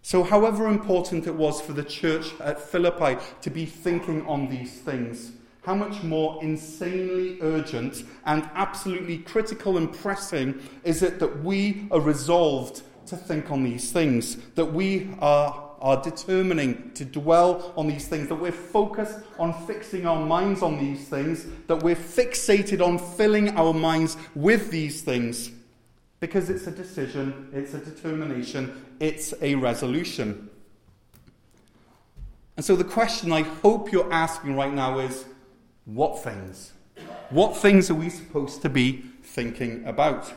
So, 0.02 0.24
however 0.24 0.68
important 0.68 1.26
it 1.26 1.36
was 1.36 1.62
for 1.62 1.72
the 1.72 1.84
church 1.84 2.34
at 2.42 2.60
Philippi 2.60 3.18
to 3.42 3.50
be 3.50 3.66
thinking 3.66 4.26
on 4.28 4.50
these 4.50 4.82
things, 4.82 5.32
how 5.64 5.76
much 5.76 6.04
more 6.04 6.44
insanely 6.44 7.38
urgent 7.42 8.04
and 8.26 8.50
absolutely 8.56 9.20
critical 9.20 9.78
and 9.78 9.94
pressing 9.94 10.60
is 10.84 11.02
it 11.02 11.20
that 11.20 11.44
we 11.44 11.88
are 11.92 12.02
resolved 12.02 12.82
to 13.06 13.16
think 13.16 13.52
on 13.52 13.64
these 13.64 13.92
things, 13.92 14.36
that 14.56 14.66
we 14.66 15.10
are 15.20 15.69
are 15.82 16.02
determining 16.02 16.92
to 16.94 17.06
dwell 17.06 17.74
on 17.76 17.88
these 17.88 18.08
things, 18.08 18.28
that 18.28 18.36
we're 18.36 18.52
focused 18.52 19.20
on 19.38 19.54
fixing 19.66 20.06
our 20.06 20.26
minds 20.26 20.62
on 20.62 20.78
these 20.78 21.08
things, 21.08 21.46
that 21.68 21.82
we're 21.82 21.96
fixated 21.96 22.86
on 22.86 22.98
filling 22.98 23.58
our 23.58 23.74
minds 23.74 24.18
with 24.36 24.72
these 24.72 25.02
things. 25.02 25.52
Because 26.20 26.50
it's 26.50 26.68
a 26.68 26.72
decision, 26.72 27.50
it's 27.54 27.74
a 27.74 27.80
determination, 27.80 28.86
it's 29.00 29.34
a 29.42 29.56
resolution. 29.56 30.50
And 32.58 32.66
so 32.66 32.76
the 32.76 32.84
question 32.84 33.32
I 33.32 33.44
hope 33.44 33.92
you're 33.92 34.12
asking 34.12 34.58
right 34.58 34.74
now 34.74 35.00
is 35.00 35.24
what 35.86 36.22
things? 36.22 36.74
What 37.30 37.56
things 37.56 37.90
are 37.90 37.96
we 37.96 38.10
supposed 38.10 38.62
to 38.64 38.70
be 38.70 39.04
thinking 39.24 39.86
about? 39.86 40.34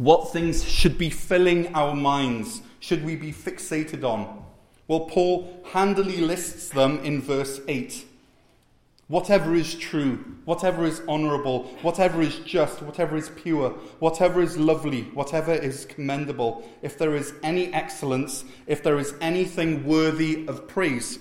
What 0.00 0.32
things 0.32 0.64
should 0.64 0.96
be 0.96 1.10
filling 1.10 1.74
our 1.74 1.94
minds? 1.94 2.62
Should 2.78 3.04
we 3.04 3.16
be 3.16 3.34
fixated 3.34 4.02
on? 4.02 4.42
Well, 4.88 5.00
Paul 5.00 5.62
handily 5.74 6.22
lists 6.22 6.70
them 6.70 7.00
in 7.00 7.20
verse 7.20 7.60
8. 7.68 8.06
Whatever 9.08 9.54
is 9.54 9.74
true, 9.74 10.24
whatever 10.46 10.86
is 10.86 11.02
honourable, 11.06 11.64
whatever 11.82 12.22
is 12.22 12.38
just, 12.46 12.80
whatever 12.80 13.14
is 13.18 13.28
pure, 13.28 13.72
whatever 13.98 14.40
is 14.40 14.56
lovely, 14.56 15.02
whatever 15.12 15.52
is 15.52 15.84
commendable, 15.84 16.66
if 16.80 16.96
there 16.96 17.14
is 17.14 17.34
any 17.42 17.70
excellence, 17.74 18.46
if 18.66 18.82
there 18.82 18.98
is 18.98 19.12
anything 19.20 19.84
worthy 19.84 20.46
of 20.46 20.66
praise. 20.66 21.18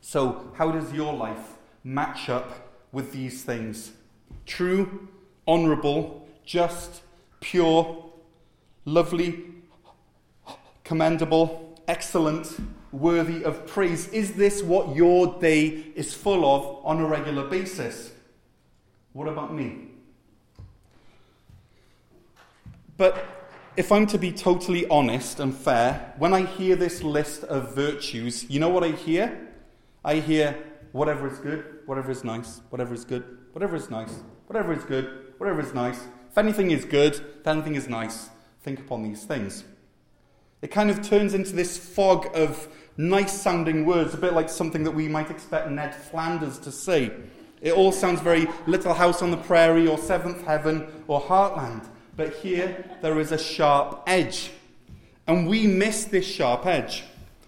So, 0.00 0.54
how 0.56 0.70
does 0.70 0.90
your 0.94 1.12
life 1.12 1.58
match 1.84 2.30
up 2.30 2.72
with 2.92 3.12
these 3.12 3.44
things? 3.44 3.92
True, 4.46 5.06
honourable, 5.46 6.26
just, 6.46 7.02
pure, 7.40 8.10
lovely, 8.84 9.44
commendable, 10.84 11.74
excellent, 11.86 12.58
worthy 12.92 13.44
of 13.44 13.66
praise? 13.66 14.08
Is 14.08 14.32
this 14.32 14.62
what 14.62 14.96
your 14.96 15.38
day 15.40 15.92
is 15.94 16.14
full 16.14 16.44
of 16.44 16.84
on 16.84 17.00
a 17.00 17.06
regular 17.06 17.44
basis? 17.48 18.12
What 19.12 19.28
about 19.28 19.54
me? 19.54 19.88
But 22.96 23.24
if 23.76 23.92
I'm 23.92 24.06
to 24.08 24.18
be 24.18 24.32
totally 24.32 24.86
honest 24.88 25.38
and 25.38 25.54
fair, 25.54 26.14
when 26.18 26.34
I 26.34 26.44
hear 26.44 26.74
this 26.74 27.02
list 27.02 27.44
of 27.44 27.74
virtues, 27.74 28.50
you 28.50 28.58
know 28.58 28.68
what 28.68 28.82
I 28.82 28.90
hear? 28.90 29.48
I 30.04 30.16
hear 30.16 30.56
whatever 30.92 31.30
is 31.30 31.38
good, 31.38 31.64
whatever 31.86 32.10
is 32.10 32.24
nice, 32.24 32.60
whatever 32.70 32.94
is 32.94 33.04
good, 33.04 33.38
whatever 33.52 33.76
is 33.76 33.88
nice, 33.88 34.22
whatever 34.46 34.72
is 34.72 34.82
good, 34.84 35.32
whatever 35.38 35.60
is 35.60 35.74
nice, 35.74 36.00
anything 36.38 36.70
is 36.70 36.84
good, 36.84 37.14
if 37.14 37.46
anything 37.46 37.74
is 37.74 37.88
nice, 37.88 38.30
think 38.62 38.80
upon 38.80 39.02
these 39.02 39.24
things. 39.24 39.64
It 40.62 40.70
kind 40.70 40.90
of 40.90 41.02
turns 41.02 41.34
into 41.34 41.52
this 41.52 41.76
fog 41.76 42.30
of 42.34 42.68
nice 42.96 43.32
sounding 43.32 43.84
words, 43.84 44.14
a 44.14 44.16
bit 44.16 44.32
like 44.32 44.48
something 44.48 44.84
that 44.84 44.90
we 44.90 45.08
might 45.08 45.30
expect 45.30 45.70
Ned 45.70 45.94
Flanders 45.94 46.58
to 46.60 46.72
say. 46.72 47.12
It 47.60 47.72
all 47.72 47.92
sounds 47.92 48.20
very 48.20 48.48
Little 48.66 48.94
House 48.94 49.22
on 49.22 49.30
the 49.30 49.36
Prairie 49.36 49.86
or 49.86 49.98
Seventh 49.98 50.44
Heaven 50.44 50.86
or 51.06 51.20
Heartland. 51.20 51.86
But 52.16 52.34
here 52.34 52.84
there 53.02 53.20
is 53.20 53.30
a 53.30 53.38
sharp 53.38 54.02
edge. 54.06 54.50
And 55.26 55.48
we 55.48 55.66
miss 55.66 56.04
this 56.04 56.26
sharp 56.26 56.66
edge. 56.66 57.04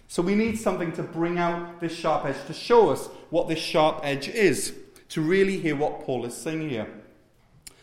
So 0.06 0.23
we 0.23 0.35
need 0.35 0.59
something 0.59 0.92
to 0.92 1.02
bring 1.02 1.38
out 1.38 1.80
this 1.80 1.94
sharp 1.94 2.25
edge, 2.26 2.44
to 2.47 2.52
show 2.52 2.90
us 2.90 3.06
what 3.30 3.49
this 3.49 3.61
sharp 3.61 4.00
edge 4.02 4.28
is, 4.28 4.75
to 5.11 5.20
really 5.20 5.59
hear 5.59 5.76
what 5.76 6.00
Paul 6.00 6.25
is 6.25 6.37
saying 6.37 6.68
here. 6.68 6.88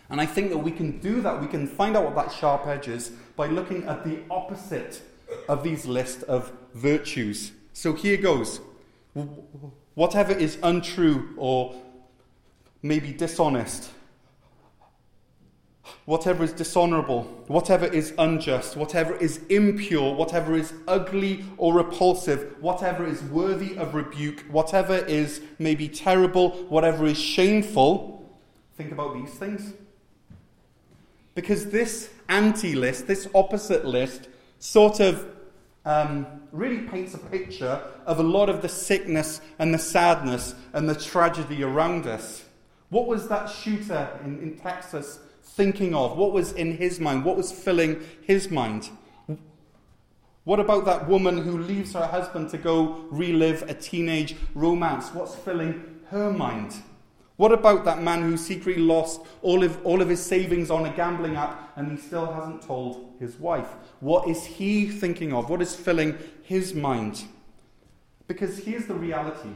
And 0.10 0.22
I 0.22 0.26
think 0.26 0.50
that 0.50 0.58
we 0.58 0.72
can 0.72 1.00
do 1.00 1.22
that. 1.22 1.42
We 1.42 1.48
can 1.48 1.68
find 1.68 1.98
out 1.98 2.06
what 2.06 2.16
that 2.16 2.32
sharp 2.32 2.66
edge 2.66 2.88
is 2.88 3.10
by 3.36 3.48
looking 3.48 3.84
at 3.86 4.04
the 4.04 4.20
opposite 4.32 5.02
of 5.50 5.64
these 5.64 5.86
list 5.86 6.24
of 6.24 6.52
virtues. 6.74 7.52
So 7.74 7.94
here 7.94 8.18
goes. 8.18 8.62
Whatever 9.96 10.32
is 10.32 10.58
untrue 10.64 11.30
or 11.38 11.76
maybe 12.82 13.12
dishonest, 13.12 13.90
whatever 16.06 16.44
is 16.44 16.54
dishonorable, 16.54 17.24
whatever 17.48 17.86
is 17.86 18.14
unjust, 18.18 18.78
whatever 18.78 19.16
is 19.16 19.42
impure, 19.50 20.14
whatever 20.16 20.56
is 20.56 20.74
ugly 20.88 21.44
or 21.58 21.74
repulsive, 21.74 22.56
whatever 22.62 23.06
is 23.06 23.24
worthy 23.24 23.76
of 23.78 23.96
rebuke, 23.96 24.46
whatever 24.52 24.96
is 24.96 25.42
maybe 25.58 25.90
terrible, 25.90 26.52
whatever 26.70 27.06
is 27.06 27.20
shameful, 27.20 28.24
think 28.78 28.92
about 28.92 29.16
these 29.16 29.34
things. 29.34 29.74
Because 31.38 31.68
this 31.68 32.10
anti 32.30 32.74
list, 32.74 33.06
this 33.06 33.28
opposite 33.36 33.86
list, 33.86 34.28
sort 34.58 35.00
of 35.00 35.24
um, 35.86 36.26
really 36.52 36.88
paints 36.88 37.14
a 37.14 37.20
picture 37.20 37.80
of 38.08 38.20
a 38.20 38.24
lot 38.24 38.50
of 38.50 38.64
the 38.64 38.70
sickness 38.70 39.40
and 39.60 39.72
the 39.72 39.78
sadness 39.78 40.56
and 40.74 40.90
the 40.90 40.96
tragedy 40.96 41.62
around 41.62 42.08
us. 42.08 42.44
What 42.90 43.06
was 43.06 43.28
that 43.28 43.52
shooter 43.52 44.20
in, 44.26 44.40
in 44.40 44.58
Texas 44.58 45.20
thinking 45.44 45.94
of? 45.94 46.18
What 46.18 46.32
was 46.32 46.54
in 46.54 46.76
his 46.76 47.00
mind? 47.00 47.24
What 47.24 47.38
was 47.38 47.52
filling 47.52 48.02
his 48.24 48.50
mind? 48.50 48.90
What 50.44 50.60
about 50.60 50.86
that 50.86 51.08
woman 51.08 51.38
who 51.38 51.60
leaves 51.60 51.94
her 51.94 52.08
husband 52.08 52.50
to 52.50 52.58
go 52.58 53.06
relive 53.12 53.62
a 53.70 53.76
teenage 53.76 54.36
romance? 54.56 55.14
What's 55.14 55.36
filling 55.36 56.00
her 56.10 56.32
mind? 56.32 56.74
What 57.38 57.52
about 57.52 57.86
that 57.86 58.02
man 58.02 58.24
who 58.24 58.36
secretly 58.36 58.82
lost 58.82 59.22
all 59.44 59.64
of, 59.64 59.86
all 59.86 60.02
of 60.02 60.10
his 60.10 60.24
savings 60.24 60.72
on 60.72 60.88
a 60.88 60.90
gambling 60.90 61.36
app 61.36 61.72
and 61.76 61.92
he 61.92 61.98
still 61.98 62.32
hasn't 62.32 62.64
told 62.64 63.14
his 63.20 63.38
wife? 63.38 63.68
What 64.00 64.28
is 64.28 64.44
he 64.44 64.90
thinking 64.90 65.34
of? 65.34 65.48
What 65.48 65.62
is 65.62 65.76
filling 65.76 66.18
his 66.42 66.74
mind? 66.74 67.26
Because 68.28 68.58
here's 68.58 68.88
the 68.88 68.96
reality. 68.96 69.50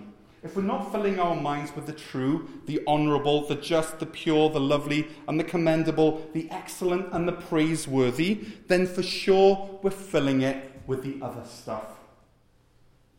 If 0.44 0.56
we're 0.56 0.62
not 0.62 0.92
filling 0.92 1.20
our 1.20 1.36
minds 1.36 1.76
with 1.76 1.88
the 1.88 1.94
true, 1.94 2.48
the 2.68 2.82
honourable, 2.88 3.48
the 3.48 3.56
just, 3.56 3.98
the 3.98 4.06
pure, 4.06 4.52
the 4.52 4.60
lovely, 4.60 5.08
and 5.28 5.40
the 5.40 5.44
commendable, 5.44 6.30
the 6.34 6.50
excellent, 6.52 7.12
and 7.14 7.28
the 7.28 7.34
praiseworthy, 7.34 8.46
then 8.68 8.86
for 8.86 9.02
sure 9.02 9.80
we're 9.82 9.90
filling 9.90 10.42
it 10.42 10.82
with 10.86 11.04
the 11.04 11.24
other 11.24 11.44
stuff. 11.46 11.86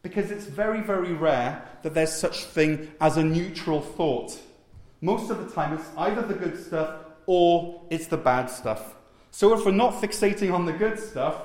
Because 0.02 0.30
it's 0.30 0.46
very, 0.46 0.80
very 0.80 1.12
rare 1.12 1.64
that 1.82 1.94
there's 1.94 2.12
such 2.12 2.44
thing 2.44 2.92
as 3.00 3.16
a 3.16 3.24
neutral 3.24 3.80
thought 3.80 4.38
most 5.02 5.30
of 5.30 5.44
the 5.44 5.52
time 5.52 5.74
it's 5.74 5.88
either 5.98 6.22
the 6.22 6.34
good 6.34 6.58
stuff 6.58 6.94
or 7.26 7.82
it's 7.90 8.06
the 8.06 8.16
bad 8.16 8.46
stuff. 8.46 8.94
So 9.32 9.52
if 9.52 9.66
we're 9.66 9.72
not 9.72 9.94
fixating 9.94 10.54
on 10.54 10.64
the 10.64 10.72
good 10.72 10.98
stuff, 10.98 11.42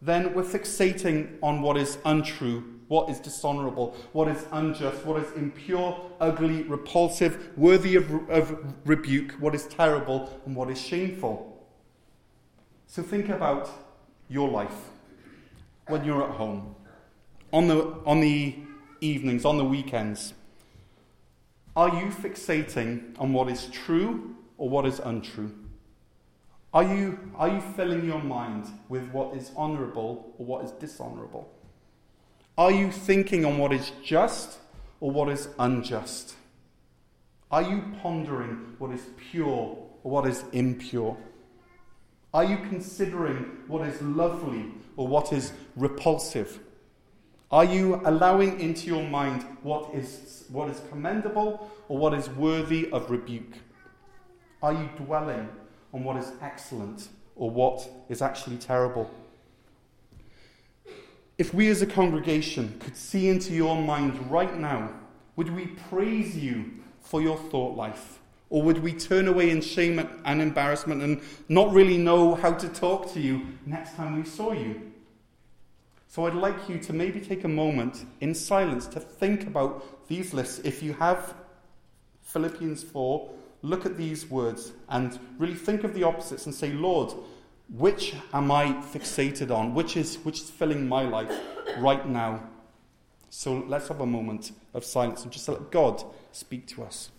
then 0.00 0.34
we're 0.34 0.42
fixating 0.42 1.38
on 1.42 1.62
what 1.62 1.76
is 1.76 1.98
untrue, 2.04 2.62
what 2.88 3.08
is 3.08 3.18
dishonorable, 3.18 3.96
what 4.12 4.28
is 4.28 4.44
unjust, 4.52 5.04
what 5.04 5.22
is 5.22 5.32
impure, 5.32 5.98
ugly, 6.20 6.62
repulsive, 6.62 7.50
worthy 7.56 7.96
of, 7.96 8.10
of 8.28 8.74
rebuke, 8.84 9.32
what 9.40 9.54
is 9.54 9.64
terrible, 9.66 10.40
and 10.46 10.54
what 10.54 10.70
is 10.70 10.80
shameful. 10.80 11.66
So 12.86 13.02
think 13.02 13.28
about 13.28 13.70
your 14.28 14.48
life 14.48 14.90
when 15.88 16.04
you're 16.04 16.22
at 16.22 16.36
home, 16.36 16.74
on 17.52 17.68
the, 17.68 17.94
on 18.04 18.20
the 18.20 18.56
evenings, 19.00 19.44
on 19.44 19.56
the 19.56 19.64
weekends. 19.64 20.34
Are 21.78 21.90
you 21.90 22.06
fixating 22.06 23.14
on 23.20 23.32
what 23.32 23.48
is 23.48 23.66
true 23.66 24.34
or 24.56 24.68
what 24.68 24.84
is 24.84 24.98
untrue? 24.98 25.54
Are 26.74 26.82
you, 26.82 27.16
are 27.36 27.50
you 27.50 27.60
filling 27.76 28.04
your 28.04 28.20
mind 28.20 28.66
with 28.88 29.08
what 29.12 29.36
is 29.36 29.52
honourable 29.56 30.34
or 30.38 30.44
what 30.44 30.64
is 30.64 30.72
dishonourable? 30.72 31.48
Are 32.58 32.72
you 32.72 32.90
thinking 32.90 33.44
on 33.44 33.58
what 33.58 33.72
is 33.72 33.92
just 34.04 34.58
or 34.98 35.12
what 35.12 35.28
is 35.28 35.50
unjust? 35.60 36.34
Are 37.52 37.62
you 37.62 37.84
pondering 38.02 38.74
what 38.78 38.90
is 38.90 39.02
pure 39.30 39.78
or 40.02 40.10
what 40.10 40.26
is 40.26 40.42
impure? 40.50 41.16
Are 42.34 42.42
you 42.42 42.56
considering 42.56 43.56
what 43.68 43.86
is 43.86 44.02
lovely 44.02 44.64
or 44.96 45.06
what 45.06 45.32
is 45.32 45.52
repulsive? 45.76 46.58
Are 47.50 47.64
you 47.64 48.00
allowing 48.04 48.60
into 48.60 48.86
your 48.86 49.04
mind 49.04 49.42
what 49.62 49.94
is, 49.94 50.44
what 50.50 50.68
is 50.68 50.82
commendable 50.90 51.70
or 51.88 51.96
what 51.96 52.14
is 52.14 52.28
worthy 52.30 52.90
of 52.92 53.10
rebuke? 53.10 53.56
Are 54.62 54.72
you 54.72 54.88
dwelling 54.96 55.48
on 55.92 56.04
what 56.04 56.16
is 56.16 56.32
excellent 56.42 57.08
or 57.38 57.50
what 57.50 57.88
is 58.08 58.20
actually 58.20 58.56
terrible. 58.56 59.10
If 61.38 61.54
we 61.54 61.68
as 61.68 61.82
a 61.82 61.86
congregation 61.86 62.76
could 62.80 62.96
see 62.96 63.28
into 63.28 63.54
your 63.54 63.80
mind 63.80 64.30
right 64.30 64.58
now, 64.58 64.90
would 65.36 65.54
we 65.54 65.66
praise 65.66 66.36
you 66.36 66.72
for 67.00 67.22
your 67.22 67.36
thought 67.36 67.76
life? 67.76 68.18
Or 68.50 68.62
would 68.62 68.78
we 68.78 68.92
turn 68.92 69.28
away 69.28 69.50
in 69.50 69.60
shame 69.60 70.08
and 70.24 70.42
embarrassment 70.42 71.02
and 71.02 71.20
not 71.48 71.72
really 71.72 71.96
know 71.96 72.34
how 72.34 72.54
to 72.54 72.68
talk 72.68 73.12
to 73.12 73.20
you 73.20 73.46
next 73.66 73.94
time 73.94 74.16
we 74.16 74.24
saw 74.24 74.52
you? 74.52 74.92
So 76.10 76.26
I'd 76.26 76.34
like 76.34 76.70
you 76.70 76.78
to 76.78 76.92
maybe 76.94 77.20
take 77.20 77.44
a 77.44 77.48
moment 77.48 78.06
in 78.22 78.34
silence 78.34 78.86
to 78.88 78.98
think 78.98 79.46
about 79.46 80.08
these 80.08 80.32
lists. 80.32 80.58
If 80.64 80.82
you 80.82 80.94
have 80.94 81.34
Philippians 82.22 82.82
4, 82.82 83.30
look 83.60 83.84
at 83.84 83.98
these 83.98 84.30
words 84.30 84.72
and 84.88 85.18
really 85.36 85.54
think 85.54 85.84
of 85.84 85.92
the 85.92 86.04
opposites 86.04 86.46
and 86.46 86.54
say, 86.54 86.72
Lord, 86.72 87.12
which 87.68 88.14
am 88.32 88.50
I 88.50 88.72
fixated 88.72 89.54
on? 89.54 89.74
Which 89.74 89.98
is, 89.98 90.16
which 90.24 90.40
is 90.40 90.48
filling 90.48 90.88
my 90.88 91.02
life 91.02 91.30
right 91.76 92.08
now? 92.08 92.42
So 93.28 93.62
let's 93.68 93.88
have 93.88 94.00
a 94.00 94.06
moment 94.06 94.52
of 94.72 94.86
silence 94.86 95.24
and 95.24 95.30
just 95.30 95.46
let 95.46 95.70
God 95.70 96.02
speak 96.32 96.66
to 96.68 96.84
us. 96.84 97.10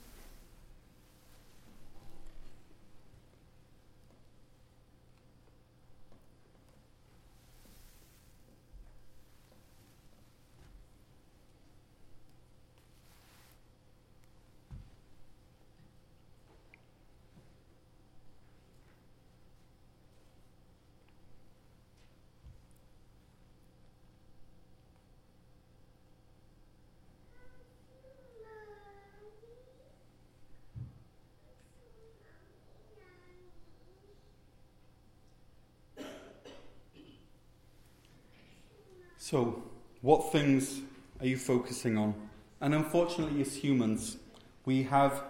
So, 39.29 39.61
what 40.01 40.31
things 40.31 40.81
are 41.19 41.27
you 41.27 41.37
focusing 41.37 41.99
on? 41.99 42.15
And 42.61 42.73
unfortunately, 42.73 43.39
as 43.41 43.55
humans, 43.57 44.17
we 44.65 44.81
have 44.81 45.21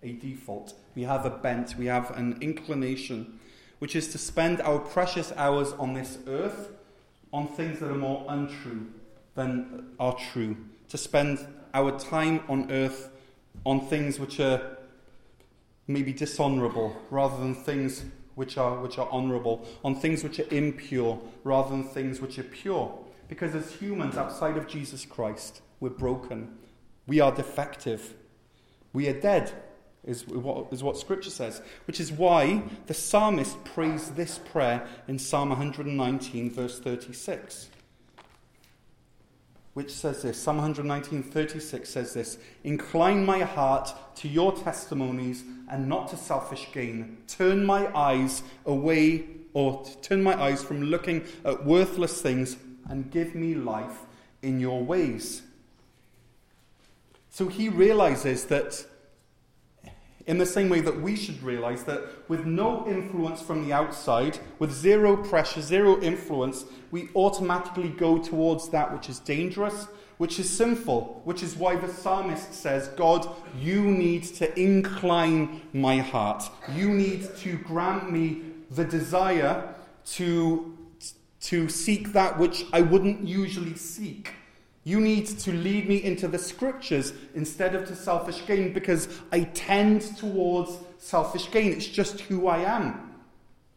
a 0.00 0.12
default, 0.12 0.74
we 0.94 1.02
have 1.02 1.26
a 1.26 1.30
bent, 1.30 1.74
we 1.76 1.86
have 1.86 2.16
an 2.16 2.38
inclination, 2.40 3.40
which 3.80 3.96
is 3.96 4.06
to 4.12 4.18
spend 4.18 4.60
our 4.60 4.78
precious 4.78 5.32
hours 5.36 5.72
on 5.72 5.92
this 5.92 6.18
earth 6.28 6.70
on 7.32 7.48
things 7.48 7.80
that 7.80 7.90
are 7.90 7.96
more 7.96 8.24
untrue 8.28 8.86
than 9.34 9.88
are 9.98 10.16
true. 10.32 10.56
To 10.90 10.96
spend 10.96 11.44
our 11.74 11.98
time 11.98 12.44
on 12.48 12.70
earth 12.70 13.10
on 13.64 13.88
things 13.88 14.20
which 14.20 14.38
are 14.38 14.78
maybe 15.88 16.12
dishonorable 16.12 16.96
rather 17.10 17.36
than 17.38 17.56
things 17.56 18.04
which 18.36 18.56
are, 18.56 18.80
which 18.80 18.98
are 18.98 19.08
honorable, 19.10 19.66
on 19.84 19.96
things 19.96 20.22
which 20.22 20.38
are 20.38 20.46
impure 20.54 21.20
rather 21.42 21.70
than 21.70 21.82
things 21.82 22.20
which 22.20 22.38
are 22.38 22.44
pure. 22.44 22.96
Because 23.28 23.54
as 23.54 23.72
humans 23.72 24.16
outside 24.16 24.56
of 24.56 24.68
Jesus 24.68 25.04
Christ, 25.04 25.62
we're 25.80 25.90
broken. 25.90 26.56
We 27.06 27.20
are 27.20 27.32
defective. 27.32 28.14
We 28.92 29.08
are 29.08 29.20
dead, 29.20 29.52
is 30.04 30.26
what, 30.26 30.72
is 30.72 30.82
what 30.82 30.96
Scripture 30.96 31.30
says. 31.30 31.60
Which 31.86 32.00
is 32.00 32.12
why 32.12 32.62
the 32.86 32.94
psalmist 32.94 33.62
prays 33.64 34.10
this 34.10 34.38
prayer 34.38 34.86
in 35.08 35.18
Psalm 35.18 35.50
119, 35.50 36.50
verse 36.50 36.78
36. 36.78 37.68
Which 39.74 39.90
says 39.90 40.22
this 40.22 40.40
Psalm 40.40 40.56
119, 40.56 41.22
36 41.22 41.90
says 41.90 42.14
this 42.14 42.38
Incline 42.64 43.26
my 43.26 43.40
heart 43.40 43.92
to 44.16 44.28
your 44.28 44.52
testimonies 44.52 45.44
and 45.68 45.88
not 45.88 46.08
to 46.08 46.16
selfish 46.16 46.68
gain. 46.72 47.18
Turn 47.28 47.64
my 47.64 47.94
eyes 47.94 48.42
away, 48.64 49.26
or 49.52 49.84
turn 50.00 50.22
my 50.22 50.40
eyes 50.40 50.62
from 50.62 50.84
looking 50.84 51.24
at 51.44 51.66
worthless 51.66 52.22
things 52.22 52.56
and 52.88 53.10
give 53.10 53.34
me 53.34 53.54
life 53.54 54.04
in 54.42 54.60
your 54.60 54.82
ways. 54.82 55.42
So 57.30 57.48
he 57.48 57.68
realizes 57.68 58.46
that, 58.46 58.86
in 60.26 60.38
the 60.38 60.46
same 60.46 60.68
way 60.68 60.80
that 60.80 61.00
we 61.00 61.16
should 61.16 61.42
realize 61.42 61.84
that 61.84 62.28
with 62.28 62.46
no 62.46 62.86
influence 62.88 63.42
from 63.42 63.64
the 63.64 63.72
outside, 63.72 64.38
with 64.58 64.72
zero 64.72 65.16
pressure, 65.16 65.60
zero 65.60 66.00
influence, 66.00 66.64
we 66.90 67.10
automatically 67.14 67.90
go 67.90 68.18
towards 68.18 68.70
that 68.70 68.92
which 68.92 69.08
is 69.08 69.18
dangerous, 69.18 69.86
which 70.18 70.38
is 70.38 70.48
sinful, 70.48 71.20
which 71.24 71.42
is 71.42 71.56
why 71.56 71.76
the 71.76 71.92
psalmist 71.92 72.54
says, 72.54 72.88
God, 72.96 73.28
you 73.60 73.82
need 73.82 74.24
to 74.24 74.58
incline 74.58 75.60
my 75.72 75.98
heart. 75.98 76.44
You 76.74 76.88
need 76.88 77.36
to 77.38 77.58
grant 77.58 78.10
me 78.10 78.42
the 78.70 78.84
desire 78.84 79.74
to 80.06 80.75
to 81.46 81.68
seek 81.68 82.12
that 82.12 82.38
which 82.38 82.64
I 82.72 82.80
wouldn't 82.80 83.26
usually 83.26 83.76
seek. 83.76 84.34
You 84.82 85.00
need 85.00 85.26
to 85.26 85.52
lead 85.52 85.88
me 85.88 86.02
into 86.02 86.26
the 86.28 86.38
scriptures 86.38 87.12
instead 87.34 87.74
of 87.74 87.86
to 87.88 87.94
selfish 87.94 88.44
gain 88.46 88.72
because 88.72 89.08
I 89.30 89.40
tend 89.40 90.16
towards 90.16 90.78
selfish 90.98 91.50
gain. 91.50 91.72
It's 91.72 91.86
just 91.86 92.20
who 92.22 92.48
I 92.48 92.58
am. 92.58 93.14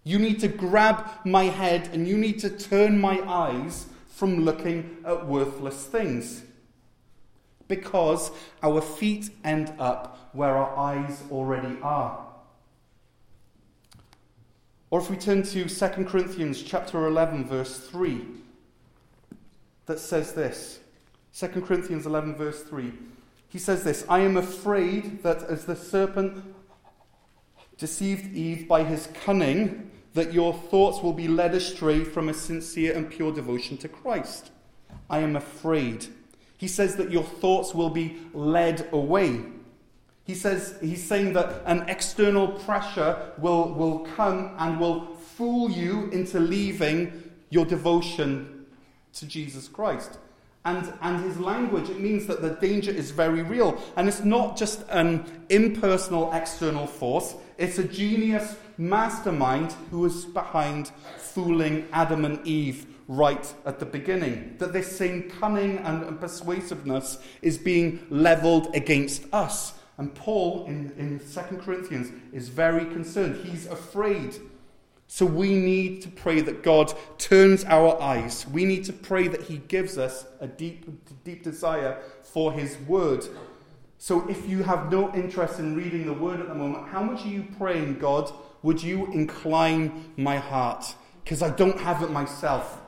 You 0.03 0.17
need 0.17 0.39
to 0.39 0.47
grab 0.47 1.09
my 1.25 1.43
head 1.43 1.89
and 1.93 2.07
you 2.07 2.17
need 2.17 2.39
to 2.39 2.49
turn 2.49 2.99
my 2.99 3.21
eyes 3.27 3.85
from 4.07 4.45
looking 4.45 4.97
at 5.05 5.27
worthless 5.27 5.85
things. 5.85 6.41
Because 7.67 8.31
our 8.63 8.81
feet 8.81 9.29
end 9.43 9.71
up 9.77 10.29
where 10.33 10.57
our 10.57 10.75
eyes 10.75 11.21
already 11.29 11.77
are. 11.83 12.28
Or 14.91 14.99
if 14.99 15.09
we 15.09 15.17
turn 15.17 15.43
to 15.43 15.67
2 15.67 15.87
Corinthians 16.05 16.63
chapter 16.63 17.05
11 17.05 17.45
verse 17.45 17.77
3 17.77 18.25
that 19.85 19.99
says 19.99 20.33
this. 20.33 20.79
2 21.35 21.47
Corinthians 21.61 22.05
11 22.05 22.35
verse 22.35 22.63
3. 22.63 22.91
He 23.49 23.59
says 23.59 23.83
this, 23.83 24.05
I 24.07 24.19
am 24.19 24.37
afraid 24.37 25.23
that 25.23 25.43
as 25.43 25.65
the 25.65 25.75
serpent 25.75 26.43
deceived 27.77 28.35
Eve 28.35 28.67
by 28.67 28.83
his 28.83 29.07
cunning, 29.23 29.89
that 30.13 30.33
your 30.33 30.53
thoughts 30.53 31.01
will 31.01 31.13
be 31.13 31.27
led 31.27 31.55
astray 31.55 32.03
from 32.03 32.29
a 32.29 32.33
sincere 32.33 32.95
and 32.95 33.09
pure 33.09 33.31
devotion 33.31 33.77
to 33.77 33.87
Christ. 33.87 34.51
I 35.09 35.19
am 35.19 35.35
afraid. 35.35 36.07
He 36.57 36.67
says 36.67 36.95
that 36.97 37.11
your 37.11 37.23
thoughts 37.23 37.73
will 37.73 37.89
be 37.89 38.19
led 38.33 38.89
away. 38.91 39.43
He 40.29 40.35
says, 40.35 40.75
he's 40.79 41.03
saying 41.03 41.33
that 41.33 41.63
an 41.65 41.89
external 41.89 42.49
pressure 42.49 43.31
will, 43.39 43.73
will 43.73 44.01
come 44.15 44.53
and 44.59 44.79
will 44.79 45.15
fool 45.15 45.71
you 45.71 46.05
into 46.11 46.39
leaving 46.39 47.31
your 47.49 47.65
devotion 47.65 48.67
to 49.13 49.25
Jesus 49.25 49.67
Christ. 49.67 50.19
And, 50.65 50.93
and 51.01 51.23
his 51.23 51.39
language, 51.39 51.89
it 51.89 51.99
means 51.99 52.27
that 52.27 52.43
the 52.43 52.51
danger 52.51 52.91
is 52.91 53.09
very 53.09 53.41
real. 53.41 53.81
And 53.95 54.07
it's 54.07 54.23
not 54.23 54.55
just 54.55 54.83
an 54.89 55.25
impersonal 55.49 56.31
external 56.31 56.85
force, 56.85 57.33
it's 57.57 57.79
a 57.79 57.83
genius 57.83 58.55
mastermind 58.77 59.71
who 59.89 60.05
is 60.05 60.25
behind 60.25 60.89
fooling 61.17 61.87
Adam 61.91 62.23
and 62.23 62.45
Eve 62.45 62.85
right 63.07 63.51
at 63.65 63.79
the 63.79 63.85
beginning. 63.87 64.57
That 64.59 64.73
this 64.73 64.95
same 64.95 65.23
cunning 65.23 65.79
and 65.79 66.21
persuasiveness 66.21 67.17
is 67.41 67.57
being 67.57 68.05
leveled 68.11 68.75
against 68.75 69.23
us. 69.33 69.73
And 69.99 70.15
Paul 70.15 70.65
in, 70.65 70.91
in 70.97 71.19
2 71.19 71.57
Corinthians 71.57 72.11
is 72.33 72.49
very 72.49 72.85
concerned. 72.85 73.45
He's 73.45 73.67
afraid 73.67 74.35
so 75.11 75.25
we 75.25 75.55
need 75.55 76.03
to 76.03 76.07
pray 76.07 76.39
that 76.41 76.61
God 76.61 76.93
turns 77.17 77.65
our 77.65 77.99
eyes. 77.99 78.45
We 78.47 78.63
need 78.63 78.85
to 78.85 78.93
pray 78.93 79.27
that 79.27 79.41
He 79.41 79.57
gives 79.57 79.97
us 79.97 80.27
a 80.39 80.45
deep, 80.45 80.85
deep 81.23 81.41
desire 81.41 81.97
for 82.21 82.53
His 82.53 82.77
word. 82.87 83.25
So 83.97 84.29
if 84.29 84.47
you 84.47 84.61
have 84.61 84.91
no 84.91 85.11
interest 85.15 85.57
in 85.57 85.75
reading 85.75 86.05
the 86.05 86.13
word 86.13 86.39
at 86.39 86.47
the 86.47 86.53
moment, 86.53 86.89
how 86.89 87.01
much 87.01 87.25
are 87.25 87.29
you 87.29 87.43
praying, 87.57 87.97
God, 87.97 88.31
would 88.61 88.83
you 88.83 89.07
incline 89.07 90.13
my 90.15 90.37
heart? 90.37 90.93
Because 91.23 91.41
I 91.41 91.49
don't 91.49 91.79
have 91.79 92.03
it 92.03 92.11
myself. 92.11 92.79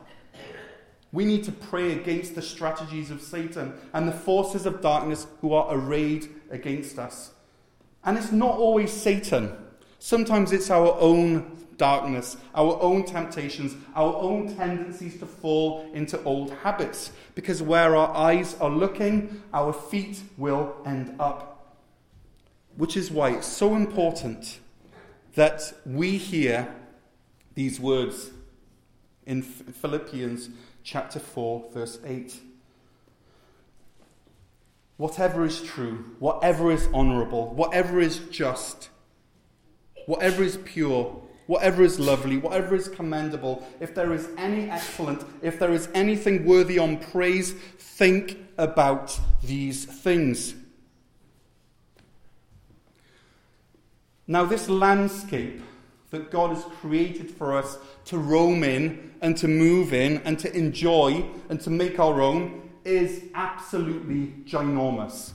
We 1.11 1.25
need 1.25 1.43
to 1.43 1.51
pray 1.51 1.93
against 1.93 2.35
the 2.35 2.41
strategies 2.41 3.11
of 3.11 3.21
Satan 3.21 3.73
and 3.93 4.07
the 4.07 4.13
forces 4.13 4.65
of 4.65 4.81
darkness 4.81 5.27
who 5.41 5.53
are 5.53 5.67
arrayed 5.75 6.29
against 6.49 6.97
us. 6.97 7.31
And 8.03 8.17
it's 8.17 8.31
not 8.31 8.57
always 8.57 8.91
Satan. 8.91 9.55
Sometimes 9.99 10.51
it's 10.51 10.69
our 10.69 10.97
own 10.99 11.57
darkness, 11.77 12.37
our 12.55 12.81
own 12.81 13.03
temptations, 13.03 13.75
our 13.95 14.15
own 14.15 14.55
tendencies 14.55 15.19
to 15.19 15.25
fall 15.25 15.89
into 15.93 16.21
old 16.23 16.51
habits. 16.63 17.11
Because 17.35 17.61
where 17.61 17.95
our 17.95 18.15
eyes 18.15 18.55
are 18.61 18.69
looking, 18.69 19.41
our 19.53 19.73
feet 19.73 20.21
will 20.37 20.75
end 20.85 21.15
up. 21.19 21.75
Which 22.77 22.95
is 22.95 23.11
why 23.11 23.31
it's 23.31 23.47
so 23.47 23.75
important 23.75 24.59
that 25.35 25.73
we 25.85 26.17
hear 26.17 26.73
these 27.55 27.79
words 27.79 28.31
in 29.25 29.41
Philippians 29.41 30.49
chapter 30.83 31.19
4, 31.19 31.71
verse 31.73 31.99
8. 32.05 32.39
Whatever 34.97 35.45
is 35.45 35.61
true, 35.63 36.15
whatever 36.19 36.71
is 36.71 36.87
honourable, 36.93 37.53
whatever 37.53 37.99
is 37.99 38.19
just, 38.29 38.89
whatever 40.05 40.43
is 40.43 40.57
pure, 40.57 41.21
whatever 41.47 41.83
is 41.83 41.99
lovely, 41.99 42.37
whatever 42.37 42.75
is 42.75 42.87
commendable, 42.87 43.67
if 43.79 43.95
there 43.95 44.13
is 44.13 44.29
any 44.37 44.69
excellent, 44.69 45.23
if 45.41 45.57
there 45.59 45.71
is 45.71 45.89
anything 45.93 46.45
worthy 46.45 46.77
on 46.77 46.97
praise, 46.97 47.51
think 47.51 48.37
about 48.57 49.19
these 49.43 49.85
things. 49.85 50.53
Now, 54.27 54.45
this 54.45 54.69
landscape 54.69 55.61
that 56.11 56.29
God 56.29 56.53
has 56.55 56.63
created 56.79 57.31
for 57.31 57.53
us 57.57 57.77
to 58.05 58.17
roam 58.17 58.63
in 58.63 59.11
and 59.21 59.35
to 59.37 59.47
move 59.47 59.93
in 59.93 60.21
and 60.23 60.37
to 60.39 60.53
enjoy 60.55 61.25
and 61.49 61.59
to 61.61 61.69
make 61.69 61.99
our 61.99 62.21
own 62.21 62.69
is 62.83 63.23
absolutely 63.33 64.33
ginormous. 64.45 65.31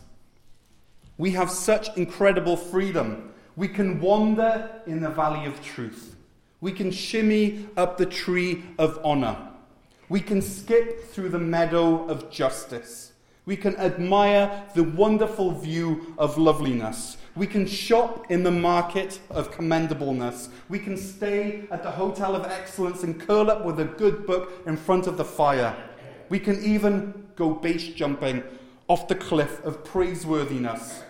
We 1.19 1.31
have 1.33 1.51
such 1.51 1.97
incredible 1.97 2.57
freedom. 2.57 3.33
We 3.57 3.69
can 3.69 4.01
wander 4.01 4.71
in 4.87 5.01
the 5.01 5.09
valley 5.09 5.47
of 5.47 5.63
truth. 5.63 6.15
We 6.61 6.73
can 6.73 6.91
shimmy 6.91 7.69
up 7.77 7.97
the 7.97 8.07
tree 8.07 8.65
of 8.79 9.01
honor. 9.03 9.37
We 10.09 10.21
can 10.21 10.43
skip 10.43 11.11
through 11.11 11.31
the 11.31 11.39
meadow 11.39 12.07
of 12.07 12.31
justice. 12.31 13.13
We 13.47 13.57
can 13.57 13.77
admire 13.77 14.65
the 14.75 14.83
wonderful 14.83 15.53
view 15.53 16.15
of 16.19 16.37
loveliness. 16.37 17.17
We 17.37 17.47
can 17.47 17.65
shop 17.65 18.29
in 18.29 18.43
the 18.43 18.51
market 18.51 19.21
of 19.31 19.53
commendableness. 19.53 20.49
We 20.69 20.81
can 20.81 20.97
stay 20.97 21.63
at 21.71 21.85
the 21.85 21.91
hotel 21.93 22.35
of 22.35 22.45
excellence 22.45 23.05
and 23.05 23.21
curl 23.21 23.49
up 23.49 23.65
with 23.65 23.79
a 23.79 23.85
good 23.85 24.27
book 24.27 24.51
in 24.67 24.77
front 24.77 25.07
of 25.07 25.17
the 25.17 25.25
fire. 25.25 25.77
We 26.29 26.41
can 26.41 26.61
even 26.65 27.29
go 27.37 27.51
base 27.51 27.87
jumping 27.89 28.43
off 28.89 29.07
the 29.07 29.15
cliff 29.15 29.65
of 29.65 29.85
praiseworthiness. 29.85 31.03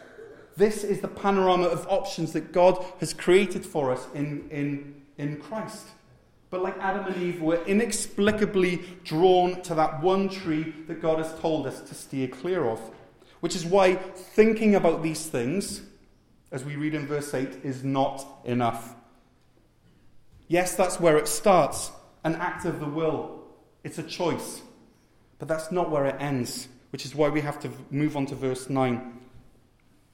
This 0.59 0.85
is 0.85 1.01
the 1.01 1.09
panorama 1.09 1.69
of 1.69 1.87
options 1.89 2.33
that 2.35 2.53
God 2.53 2.85
has 3.01 3.15
created 3.15 3.65
for 3.65 3.91
us 3.91 4.09
in, 4.15 4.47
in, 4.51 4.95
in 5.17 5.39
Christ. 5.39 5.87
But 6.57 6.63
like 6.63 6.79
Adam 6.79 7.13
and 7.13 7.23
Eve, 7.23 7.43
we're 7.43 7.63
inexplicably 7.65 8.83
drawn 9.05 9.61
to 9.61 9.75
that 9.75 10.01
one 10.01 10.31
tree 10.31 10.73
that 10.87 11.03
God 11.03 11.19
has 11.19 11.39
told 11.39 11.67
us 11.67 11.83
to 11.83 11.95
steer 11.95 12.29
clear 12.29 12.67
of. 12.67 12.81
Which 13.41 13.55
is 13.55 13.67
why 13.67 13.97
thinking 13.97 14.75
about 14.75 15.03
these 15.03 15.27
things, 15.27 15.83
as 16.51 16.65
we 16.65 16.77
read 16.77 16.95
in 16.95 17.07
verse 17.07 17.35
8, 17.35 17.59
is 17.63 17.85
not 17.85 18.27
enough. 18.47 18.95
Yes, 20.49 20.75
that's 20.75 20.99
where 20.99 21.19
it 21.19 21.29
starts 21.29 21.93
an 22.25 22.37
act 22.37 22.65
of 22.65 22.81
the 22.81 22.87
will, 22.87 23.43
it's 23.85 23.99
a 23.99 24.03
choice. 24.03 24.63
But 25.39 25.49
that's 25.49 25.71
not 25.71 25.91
where 25.91 26.07
it 26.07 26.17
ends, 26.21 26.69
which 26.89 27.05
is 27.05 27.15
why 27.15 27.29
we 27.29 27.43
have 27.43 27.61
to 27.61 27.71
move 27.91 28.17
on 28.17 28.25
to 28.25 28.35
verse 28.35 28.71
9 28.71 29.17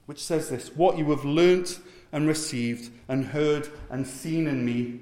which 0.05 0.23
says 0.23 0.49
this 0.49 0.75
What 0.75 0.97
you 0.97 1.09
have 1.11 1.25
learnt 1.25 1.79
and 2.11 2.27
received 2.27 2.91
and 3.07 3.25
heard 3.25 3.69
and 3.89 4.05
seen 4.05 4.47
in 4.47 4.65
me, 4.65 4.99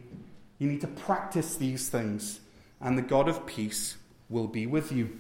you 0.62 0.68
need 0.68 0.82
to 0.82 0.88
practice 0.88 1.56
these 1.56 1.90
things, 1.90 2.40
and 2.80 2.96
the 2.96 3.02
God 3.02 3.28
of 3.28 3.48
peace 3.48 3.98
will 4.30 4.46
be 4.46 4.68
with 4.68 4.92
you. 4.92 5.18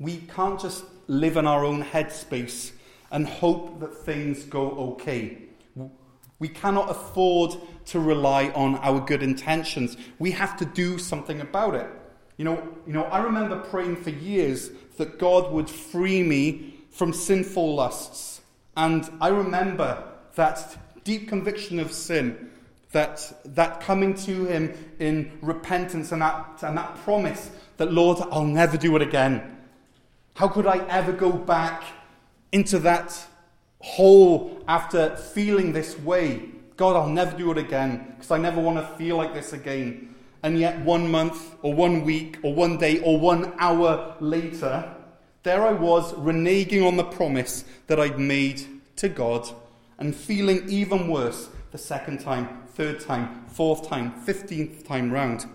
We 0.00 0.16
can't 0.34 0.58
just 0.58 0.84
live 1.06 1.36
in 1.36 1.46
our 1.46 1.64
own 1.64 1.84
headspace 1.84 2.72
and 3.12 3.28
hope 3.28 3.78
that 3.78 3.94
things 3.98 4.42
go 4.42 4.70
okay. 4.70 5.38
We 6.40 6.48
cannot 6.48 6.90
afford 6.90 7.52
to 7.86 8.00
rely 8.00 8.48
on 8.56 8.74
our 8.78 8.98
good 8.98 9.22
intentions. 9.22 9.96
We 10.18 10.32
have 10.32 10.56
to 10.56 10.64
do 10.64 10.98
something 10.98 11.40
about 11.40 11.76
it. 11.76 11.86
You 12.38 12.46
know, 12.46 12.76
you 12.88 12.92
know, 12.92 13.04
I 13.04 13.20
remember 13.20 13.60
praying 13.60 14.02
for 14.02 14.10
years 14.10 14.72
that 14.96 15.20
God 15.20 15.52
would 15.52 15.70
free 15.70 16.24
me 16.24 16.71
from 16.92 17.12
sinful 17.12 17.74
lusts. 17.74 18.42
And 18.76 19.10
I 19.20 19.28
remember 19.28 20.04
that 20.36 20.76
deep 21.04 21.28
conviction 21.28 21.80
of 21.80 21.90
sin, 21.90 22.50
that, 22.92 23.32
that 23.44 23.80
coming 23.80 24.14
to 24.14 24.44
Him 24.44 24.72
in 24.98 25.38
repentance, 25.40 26.12
and 26.12 26.22
that, 26.22 26.62
and 26.62 26.76
that 26.76 26.94
promise 26.98 27.50
that, 27.78 27.92
Lord, 27.92 28.18
I'll 28.30 28.44
never 28.44 28.76
do 28.76 28.94
it 28.96 29.02
again. 29.02 29.58
How 30.36 30.48
could 30.48 30.66
I 30.66 30.78
ever 30.86 31.12
go 31.12 31.32
back 31.32 31.82
into 32.52 32.78
that 32.80 33.18
hole 33.80 34.62
after 34.68 35.16
feeling 35.16 35.72
this 35.72 35.98
way? 35.98 36.50
God, 36.76 36.96
I'll 36.96 37.08
never 37.08 37.36
do 37.36 37.50
it 37.50 37.58
again 37.58 38.14
because 38.14 38.30
I 38.30 38.38
never 38.38 38.60
want 38.60 38.78
to 38.78 38.96
feel 38.96 39.16
like 39.16 39.34
this 39.34 39.52
again. 39.52 40.14
And 40.42 40.58
yet, 40.58 40.80
one 40.80 41.10
month, 41.10 41.54
or 41.62 41.72
one 41.72 42.04
week, 42.04 42.38
or 42.42 42.54
one 42.54 42.76
day, 42.76 43.00
or 43.00 43.18
one 43.18 43.52
hour 43.58 44.16
later, 44.20 44.92
there 45.42 45.66
I 45.66 45.72
was 45.72 46.12
reneging 46.14 46.86
on 46.86 46.96
the 46.96 47.04
promise 47.04 47.64
that 47.86 47.98
I'd 47.98 48.18
made 48.18 48.62
to 48.96 49.08
God 49.08 49.48
and 49.98 50.14
feeling 50.14 50.68
even 50.68 51.08
worse 51.08 51.48
the 51.70 51.78
second 51.78 52.20
time, 52.20 52.62
third 52.74 53.00
time, 53.00 53.46
fourth 53.48 53.88
time, 53.88 54.12
fifteenth 54.12 54.86
time 54.86 55.10
round. 55.10 55.46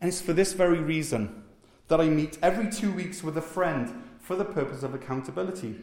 And 0.00 0.08
it's 0.08 0.20
for 0.20 0.32
this 0.32 0.52
very 0.52 0.78
reason 0.78 1.42
that 1.88 2.00
I 2.00 2.08
meet 2.08 2.38
every 2.42 2.70
two 2.70 2.92
weeks 2.92 3.22
with 3.22 3.36
a 3.36 3.42
friend 3.42 4.04
for 4.20 4.36
the 4.36 4.44
purpose 4.44 4.82
of 4.82 4.94
accountability. 4.94 5.76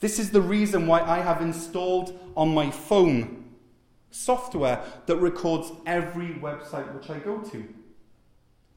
This 0.00 0.18
is 0.18 0.30
the 0.30 0.40
reason 0.40 0.86
why 0.86 1.02
I 1.02 1.20
have 1.20 1.42
installed 1.42 2.18
on 2.34 2.54
my 2.54 2.70
phone 2.70 3.44
software 4.10 4.82
that 5.06 5.16
records 5.16 5.70
every 5.86 6.30
website 6.30 6.92
which 6.94 7.10
I 7.10 7.18
go 7.18 7.38
to. 7.38 7.68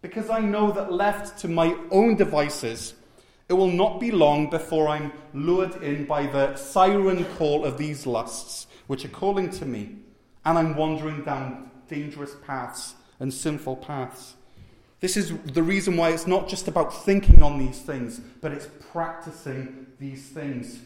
Because 0.02 0.30
I 0.30 0.42
know 0.42 0.72
that 0.72 0.92
left 0.92 1.40
to 1.40 1.48
my 1.48 1.76
own 1.90 2.16
devices, 2.16 2.94
it 3.54 3.58
will 3.58 3.68
not 3.68 4.00
be 4.00 4.10
long 4.10 4.50
before 4.50 4.88
I'm 4.88 5.13
lured 5.32 5.76
in 5.84 6.06
by 6.06 6.26
the 6.26 6.56
siren 6.56 7.24
call 7.38 7.66
of 7.66 7.78
these 7.78 8.08
lusts, 8.08 8.66
which 8.88 9.06
are 9.06 9.10
calling 9.10 9.52
to 9.52 9.66
me, 9.68 9.98
and 10.44 10.58
I'm 10.58 10.76
wandering 10.76 11.24
down 11.24 11.70
dangerous 11.88 12.36
paths 12.48 12.96
and 13.20 13.32
sinful 13.32 13.76
paths. 13.76 14.34
This 15.02 15.18
is 15.18 15.38
the 15.54 15.62
reason 15.62 15.98
why 15.98 16.10
it's 16.10 16.26
not 16.26 16.50
just 16.50 16.68
about 16.68 17.06
thinking 17.06 17.44
on 17.44 17.60
these 17.60 17.80
things, 17.80 18.22
but 18.42 18.52
it's 18.52 18.68
practicing 18.92 19.86
these 20.00 20.30
things. 20.30 20.80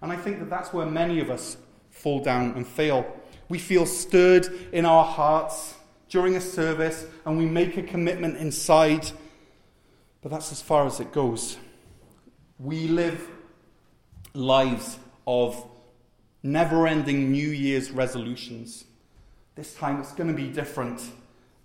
And 0.00 0.10
I 0.10 0.16
think 0.16 0.38
that 0.38 0.48
that's 0.48 0.72
where 0.72 0.86
many 0.86 1.20
of 1.20 1.28
us 1.28 1.58
fall 1.90 2.20
down 2.20 2.52
and 2.52 2.66
fail. 2.66 3.04
We 3.50 3.58
feel 3.58 3.84
stirred 3.84 4.48
in 4.72 4.86
our 4.86 5.04
hearts 5.04 5.74
during 6.08 6.34
a 6.34 6.40
service 6.40 7.04
and 7.26 7.36
we 7.36 7.44
make 7.44 7.76
a 7.76 7.82
commitment 7.82 8.38
inside, 8.38 9.10
but 10.22 10.30
that's 10.30 10.50
as 10.50 10.62
far 10.62 10.86
as 10.86 10.98
it 10.98 11.12
goes. 11.12 11.58
We 12.58 12.88
live 12.88 13.28
lives 14.32 14.98
of 15.26 15.62
never 16.42 16.86
ending 16.86 17.30
New 17.30 17.48
Year's 17.48 17.90
resolutions. 17.90 18.84
This 19.54 19.74
time 19.74 20.00
it's 20.00 20.12
going 20.12 20.28
to 20.28 20.34
be 20.34 20.48
different. 20.48 21.02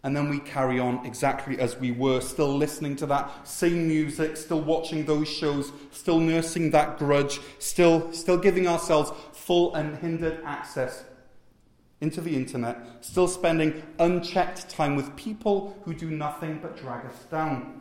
And 0.03 0.17
then 0.17 0.29
we 0.29 0.39
carry 0.39 0.79
on 0.79 1.05
exactly 1.05 1.59
as 1.59 1.77
we 1.77 1.91
were, 1.91 2.21
still 2.21 2.57
listening 2.57 2.95
to 2.97 3.05
that 3.05 3.47
same 3.47 3.87
music, 3.87 4.35
still 4.35 4.59
watching 4.59 5.05
those 5.05 5.29
shows, 5.29 5.71
still 5.91 6.19
nursing 6.19 6.71
that 6.71 6.97
grudge, 6.97 7.39
still, 7.59 8.11
still 8.11 8.37
giving 8.37 8.67
ourselves 8.67 9.11
full 9.31 9.75
and 9.75 9.97
hindered 9.99 10.41
access 10.43 11.03
into 12.01 12.19
the 12.19 12.35
internet, 12.35 12.77
still 13.01 13.27
spending 13.27 13.83
unchecked 13.99 14.67
time 14.69 14.95
with 14.95 15.15
people 15.15 15.77
who 15.83 15.93
do 15.93 16.09
nothing 16.09 16.57
but 16.59 16.75
drag 16.75 17.05
us 17.05 17.25
down. 17.29 17.79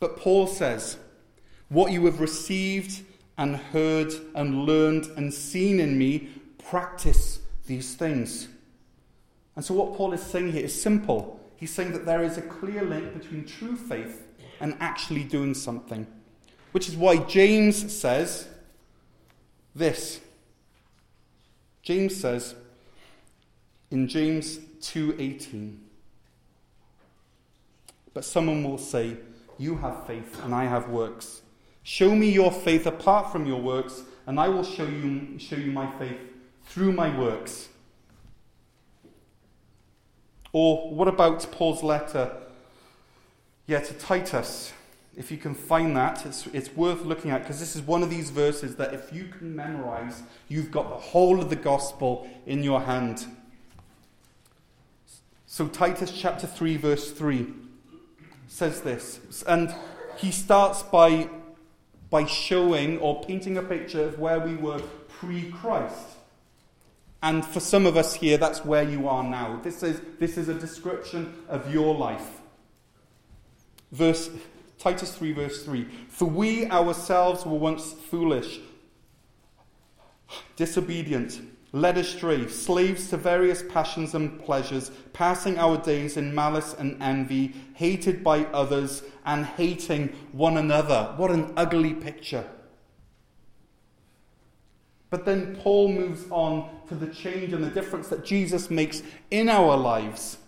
But 0.00 0.16
Paul 0.16 0.48
says, 0.48 0.98
What 1.68 1.92
you 1.92 2.04
have 2.06 2.20
received 2.20 3.04
and 3.36 3.56
heard 3.56 4.12
and 4.34 4.64
learned 4.64 5.06
and 5.16 5.32
seen 5.32 5.80
in 5.80 5.98
me, 5.98 6.28
practice 6.58 7.40
these 7.66 7.94
things. 7.94 8.48
And 9.54 9.64
so, 9.64 9.74
what 9.74 9.96
Paul 9.96 10.12
is 10.12 10.22
saying 10.22 10.52
here 10.52 10.64
is 10.64 10.80
simple. 10.80 11.40
He's 11.56 11.72
saying 11.72 11.92
that 11.92 12.06
there 12.06 12.22
is 12.22 12.38
a 12.38 12.42
clear 12.42 12.82
link 12.82 13.14
between 13.14 13.44
true 13.44 13.76
faith 13.76 14.26
and 14.60 14.76
actually 14.80 15.24
doing 15.24 15.54
something. 15.54 16.06
Which 16.72 16.88
is 16.88 16.96
why 16.96 17.16
James 17.18 17.92
says 17.92 18.48
this. 19.74 20.20
James 21.82 22.16
says, 22.16 22.54
in 23.90 24.08
James 24.08 24.58
2:18. 24.80 25.78
But 28.12 28.24
someone 28.24 28.62
will 28.64 28.78
say, 28.78 29.16
"You 29.58 29.76
have 29.76 30.06
faith 30.06 30.38
and 30.44 30.54
I 30.54 30.64
have 30.64 30.90
works. 30.90 31.42
Show 31.88 32.14
me 32.14 32.30
your 32.30 32.52
faith 32.52 32.84
apart 32.84 33.32
from 33.32 33.46
your 33.46 33.62
works, 33.62 34.02
and 34.26 34.38
I 34.38 34.50
will 34.50 34.62
show 34.62 34.84
you 34.84 35.38
show 35.38 35.56
you 35.56 35.72
my 35.72 35.90
faith 35.98 36.18
through 36.64 36.92
my 36.92 37.18
works." 37.18 37.70
Or 40.52 40.90
what 40.94 41.08
about 41.08 41.50
Paul's 41.50 41.82
letter 41.82 42.36
yeah, 43.66 43.80
to 43.80 43.94
Titus? 43.94 44.74
If 45.16 45.30
you 45.30 45.38
can 45.38 45.54
find 45.54 45.96
that, 45.96 46.26
it's, 46.26 46.46
it's 46.48 46.76
worth 46.76 47.06
looking 47.06 47.30
at 47.30 47.40
because 47.40 47.58
this 47.58 47.74
is 47.74 47.80
one 47.80 48.02
of 48.02 48.10
these 48.10 48.28
verses 48.28 48.76
that 48.76 48.92
if 48.92 49.10
you 49.10 49.24
can 49.24 49.56
memorize, 49.56 50.22
you've 50.46 50.70
got 50.70 50.90
the 50.90 50.96
whole 50.96 51.40
of 51.40 51.48
the 51.48 51.56
gospel 51.56 52.28
in 52.44 52.62
your 52.62 52.82
hand. 52.82 53.24
So, 55.46 55.66
Titus 55.68 56.12
chapter 56.14 56.46
3, 56.46 56.76
verse 56.76 57.12
3 57.12 57.46
says 58.46 58.82
this, 58.82 59.20
and 59.48 59.74
he 60.18 60.30
starts 60.30 60.82
by, 60.82 61.30
by 62.10 62.24
showing 62.24 62.98
or 62.98 63.22
painting 63.22 63.58
a 63.58 63.62
picture 63.62 64.04
of 64.04 64.18
where 64.18 64.40
we 64.40 64.56
were 64.56 64.80
pre 65.08 65.50
Christ. 65.50 66.08
And 67.22 67.44
for 67.44 67.60
some 67.60 67.84
of 67.84 67.96
us 67.96 68.14
here, 68.14 68.38
that's 68.38 68.64
where 68.64 68.84
you 68.84 69.08
are 69.08 69.24
now. 69.24 69.60
This 69.62 69.82
is, 69.82 70.00
this 70.20 70.38
is 70.38 70.48
a 70.48 70.54
description 70.54 71.34
of 71.48 71.72
your 71.72 71.94
life. 71.94 72.40
Verse, 73.90 74.30
Titus 74.78 75.16
3, 75.16 75.32
verse 75.32 75.64
3 75.64 75.86
For 76.08 76.26
we 76.26 76.70
ourselves 76.70 77.44
were 77.44 77.58
once 77.58 77.92
foolish, 77.92 78.60
disobedient 80.56 81.40
led 81.72 81.98
astray, 81.98 82.48
slaves 82.48 83.10
to 83.10 83.16
various 83.16 83.62
passions 83.68 84.14
and 84.14 84.42
pleasures, 84.42 84.90
passing 85.12 85.58
our 85.58 85.76
days 85.76 86.16
in 86.16 86.34
malice 86.34 86.74
and 86.78 87.00
envy, 87.02 87.54
hated 87.74 88.24
by 88.24 88.44
others, 88.46 89.02
and 89.26 89.44
hating 89.44 90.08
one 90.32 90.56
another. 90.56 91.12
What 91.16 91.30
an 91.30 91.52
ugly 91.56 91.92
picture. 91.92 92.48
But 95.10 95.24
then 95.24 95.56
Paul 95.56 95.88
moves 95.88 96.24
on 96.30 96.68
to 96.88 96.94
the 96.94 97.06
change 97.06 97.52
and 97.52 97.64
the 97.64 97.70
difference 97.70 98.08
that 98.08 98.24
Jesus 98.24 98.70
makes 98.70 99.02
in 99.30 99.48
our 99.48 99.76
lives. 99.76 100.38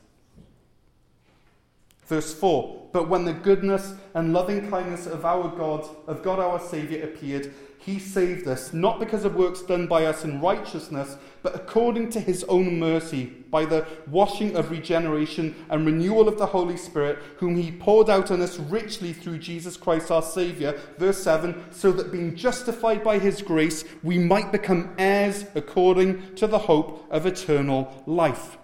Verse 2.06 2.35
4 2.35 2.88
But 2.92 3.09
when 3.09 3.24
the 3.24 3.33
goodness 3.33 3.94
and 4.14 4.33
loving 4.33 4.68
kindness 4.68 5.06
of 5.06 5.24
our 5.24 5.48
God, 5.48 5.88
of 6.06 6.22
God 6.22 6.38
our 6.38 6.59
Saviour, 6.59 7.04
appeared, 7.04 7.54
he 7.82 7.98
saved 7.98 8.46
us, 8.46 8.74
not 8.74 9.00
because 9.00 9.24
of 9.24 9.36
works 9.36 9.62
done 9.62 9.86
by 9.86 10.04
us 10.04 10.22
in 10.22 10.38
righteousness, 10.42 11.16
but 11.42 11.54
according 11.54 12.10
to 12.10 12.20
his 12.20 12.44
own 12.44 12.78
mercy, 12.78 13.24
by 13.50 13.64
the 13.64 13.86
washing 14.06 14.54
of 14.54 14.70
regeneration 14.70 15.54
and 15.70 15.86
renewal 15.86 16.28
of 16.28 16.36
the 16.36 16.44
Holy 16.44 16.76
Spirit, 16.76 17.18
whom 17.38 17.56
he 17.56 17.72
poured 17.72 18.10
out 18.10 18.30
on 18.30 18.42
us 18.42 18.58
richly 18.58 19.14
through 19.14 19.38
Jesus 19.38 19.78
Christ 19.78 20.10
our 20.10 20.20
Saviour. 20.20 20.74
Verse 20.98 21.22
7 21.22 21.64
so 21.70 21.90
that 21.92 22.12
being 22.12 22.36
justified 22.36 23.02
by 23.02 23.18
his 23.18 23.40
grace, 23.40 23.86
we 24.02 24.18
might 24.18 24.52
become 24.52 24.94
heirs 24.98 25.46
according 25.54 26.34
to 26.34 26.46
the 26.46 26.58
hope 26.58 27.06
of 27.10 27.24
eternal 27.24 28.02
life. 28.04 28.58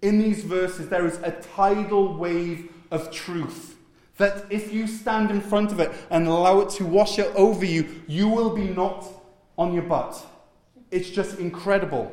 In 0.00 0.18
these 0.18 0.42
verses, 0.42 0.88
there 0.88 1.06
is 1.06 1.18
a 1.18 1.32
tidal 1.32 2.16
wave 2.16 2.72
of 2.90 3.10
truth 3.10 3.71
that 4.22 4.46
if 4.50 4.72
you 4.72 4.86
stand 4.86 5.32
in 5.32 5.40
front 5.40 5.72
of 5.72 5.80
it 5.80 5.90
and 6.08 6.28
allow 6.28 6.60
it 6.60 6.70
to 6.70 6.86
wash 6.86 7.18
it 7.18 7.34
over 7.34 7.64
you, 7.64 8.02
you 8.06 8.28
will 8.28 8.50
be 8.50 8.68
knocked 8.68 9.08
on 9.58 9.74
your 9.74 9.82
butt. 9.82 10.24
It's 10.92 11.10
just 11.10 11.40
incredible. 11.40 12.06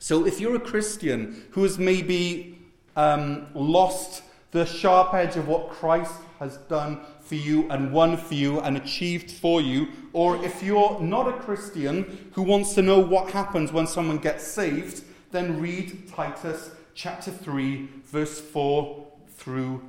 So 0.00 0.26
if 0.26 0.40
you're 0.40 0.56
a 0.56 0.60
Christian 0.60 1.44
who 1.52 1.62
has 1.62 1.78
maybe 1.78 2.58
um, 2.96 3.46
lost 3.54 4.24
the 4.50 4.66
sharp 4.66 5.14
edge 5.14 5.36
of 5.36 5.46
what 5.46 5.70
Christ 5.70 6.20
has 6.40 6.56
done 6.68 6.98
for 7.20 7.36
you 7.36 7.70
and 7.70 7.92
won 7.92 8.16
for 8.16 8.34
you 8.34 8.58
and 8.60 8.76
achieved 8.76 9.30
for 9.30 9.60
you, 9.60 9.86
or 10.12 10.44
if 10.44 10.60
you're 10.60 10.98
not 10.98 11.28
a 11.28 11.38
Christian 11.38 12.30
who 12.32 12.42
wants 12.42 12.74
to 12.74 12.82
know 12.82 12.98
what 12.98 13.30
happens 13.30 13.70
when 13.70 13.86
someone 13.86 14.18
gets 14.18 14.44
saved, 14.44 15.04
then 15.30 15.60
read 15.60 16.08
Titus 16.08 16.72
chapter 16.94 17.30
3, 17.30 17.88
verse 18.06 18.40
4 18.40 19.03
through 19.34 19.82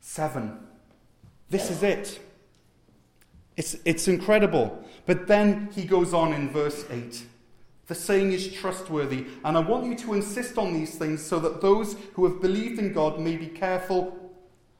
7. 0.00 0.58
This 1.50 1.70
is 1.70 1.82
it. 1.82 2.20
It's, 3.56 3.76
it's 3.84 4.08
incredible. 4.08 4.84
But 5.06 5.26
then 5.26 5.70
he 5.74 5.84
goes 5.84 6.14
on 6.14 6.32
in 6.32 6.50
verse 6.50 6.84
8. 6.90 7.24
The 7.86 7.94
saying 7.94 8.32
is 8.32 8.52
trustworthy, 8.52 9.26
and 9.44 9.58
I 9.58 9.60
want 9.60 9.84
you 9.84 9.94
to 9.96 10.14
insist 10.14 10.56
on 10.56 10.72
these 10.72 10.94
things 10.94 11.22
so 11.22 11.38
that 11.40 11.60
those 11.60 11.96
who 12.14 12.24
have 12.24 12.40
believed 12.40 12.78
in 12.78 12.94
God 12.94 13.20
may 13.20 13.36
be 13.36 13.46
careful 13.46 14.32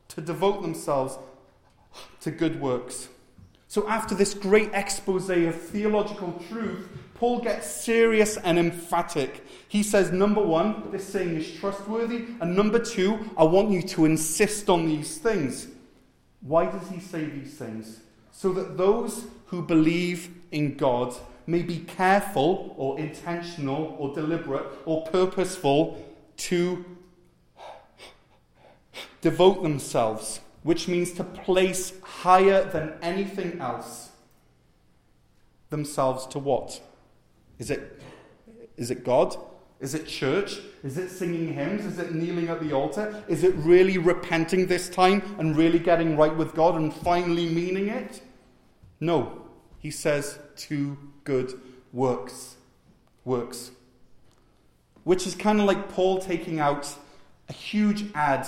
to 0.09 0.23
devote 0.23 0.63
themselves 0.63 1.19
to 2.21 2.31
good 2.31 2.61
works. 2.61 3.09
So, 3.69 3.87
after 3.89 4.15
this 4.15 4.33
great 4.33 4.71
expose 4.73 5.29
of 5.29 5.61
theological 5.61 6.41
truth, 6.49 6.89
Paul 7.15 7.41
gets 7.41 7.67
serious 7.67 8.37
and 8.37 8.59
emphatic. 8.59 9.47
He 9.69 9.83
says, 9.83 10.11
number 10.11 10.43
one, 10.43 10.91
this 10.91 11.09
saying 11.09 11.37
is 11.37 11.55
trustworthy. 11.55 12.27
And 12.41 12.57
number 12.57 12.79
two, 12.79 13.31
I 13.37 13.45
want 13.45 13.71
you 13.71 13.83
to 13.83 14.05
insist 14.05 14.69
on 14.69 14.87
these 14.87 15.19
things. 15.19 15.69
Why 16.41 16.67
does 16.67 16.89
he 16.89 17.01
say 17.01 17.25
these 17.25 17.55
things? 17.55 18.01
So 18.33 18.53
that 18.53 18.77
those 18.77 19.27
who 19.47 19.63
believe 19.63 20.29
in 20.51 20.77
God 20.77 21.15
may 21.47 21.63
be 21.63 21.79
careful 21.79 22.75
or 22.77 22.99
intentional 22.99 23.97
or 23.99 24.15
deliberate 24.15 24.67
or 24.85 25.05
purposeful 25.07 26.05
to 26.37 26.85
devote 29.21 29.63
themselves, 29.63 30.41
which 30.63 30.89
means 30.89 31.13
to 31.13 31.25
place 31.25 31.93
higher 32.03 32.65
than 32.65 32.93
anything 33.03 33.61
else 33.61 34.11
themselves 35.71 36.27
to 36.27 36.39
what? 36.39 36.81
Is 37.59 37.71
it, 37.71 38.01
is 38.77 38.91
it 38.91 39.05
God? 39.05 39.37
Is 39.81 39.95
it 39.95 40.07
church? 40.07 40.61
Is 40.83 40.97
it 40.97 41.11
singing 41.11 41.53
hymns? 41.53 41.85
Is 41.85 41.99
it 41.99 42.15
kneeling 42.15 42.49
at 42.49 42.61
the 42.61 42.73
altar? 42.73 43.23
Is 43.29 43.45
it 43.45 43.55
really 43.57 43.99
repenting 43.99 44.67
this 44.67 44.89
time 44.89 45.23
and 45.39 45.57
really 45.57 45.79
getting 45.79 46.17
right 46.17 46.35
with 46.35 46.55
God 46.55 46.77
and 46.77 46.93
finally 46.93 47.49
meaning 47.49 47.89
it? 47.89 48.23
No. 49.01 49.43
He 49.79 49.91
says 49.91 50.39
to 50.57 50.97
good 51.25 51.53
works. 51.93 52.57
Works. 53.25 53.73
Which 55.03 55.27
is 55.27 55.35
kind 55.35 55.61
of 55.61 55.67
like 55.67 55.91
Paul 55.91 56.19
taking 56.19 56.61
out 56.61 56.89
a 57.49 57.53
huge 57.53 58.07
ad 58.15 58.47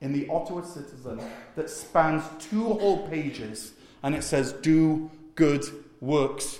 in 0.00 0.12
the 0.12 0.28
Ottawa 0.28 0.62
Citizen 0.62 1.20
that 1.56 1.70
spans 1.70 2.22
two 2.38 2.64
whole 2.64 3.08
pages 3.08 3.72
and 4.02 4.14
it 4.14 4.22
says, 4.22 4.52
Do 4.52 5.10
good 5.34 5.64
works. 6.00 6.58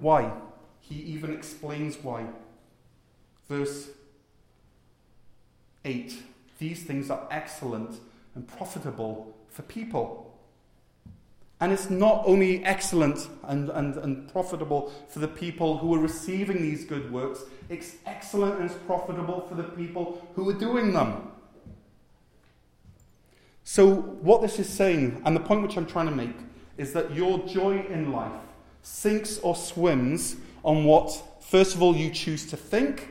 Why? 0.00 0.32
He 0.80 0.96
even 0.96 1.32
explains 1.32 1.96
why. 2.02 2.26
Verse 3.48 3.88
8 5.84 6.14
These 6.58 6.84
things 6.84 7.10
are 7.10 7.26
excellent 7.30 8.00
and 8.34 8.46
profitable 8.46 9.36
for 9.48 9.62
people. 9.62 10.26
And 11.62 11.72
it's 11.72 11.90
not 11.90 12.22
only 12.24 12.64
excellent 12.64 13.28
and, 13.42 13.68
and, 13.68 13.96
and 13.96 14.32
profitable 14.32 14.90
for 15.08 15.18
the 15.18 15.28
people 15.28 15.76
who 15.76 15.94
are 15.94 15.98
receiving 15.98 16.62
these 16.62 16.84
good 16.84 17.12
works, 17.12 17.42
it's 17.68 17.96
excellent 18.06 18.60
and 18.60 18.70
it's 18.70 18.80
profitable 18.86 19.46
for 19.46 19.56
the 19.56 19.64
people 19.64 20.26
who 20.34 20.48
are 20.48 20.54
doing 20.54 20.94
them. 20.94 21.30
So, 23.62 23.94
what 23.94 24.40
this 24.40 24.58
is 24.58 24.68
saying, 24.68 25.20
and 25.24 25.36
the 25.36 25.40
point 25.40 25.62
which 25.62 25.76
I'm 25.76 25.86
trying 25.86 26.06
to 26.06 26.14
make, 26.14 26.34
is 26.78 26.94
that 26.94 27.14
your 27.14 27.46
joy 27.46 27.84
in 27.90 28.10
life 28.10 28.32
sinks 28.82 29.38
or 29.38 29.54
swims 29.54 30.36
on 30.62 30.84
what, 30.84 31.22
first 31.40 31.74
of 31.74 31.82
all, 31.82 31.96
you 31.96 32.10
choose 32.10 32.46
to 32.46 32.56
think, 32.56 33.08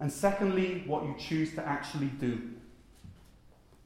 and 0.00 0.12
secondly, 0.12 0.84
what 0.86 1.04
you 1.04 1.14
choose 1.18 1.54
to 1.54 1.66
actually 1.66 2.06
do. 2.06 2.40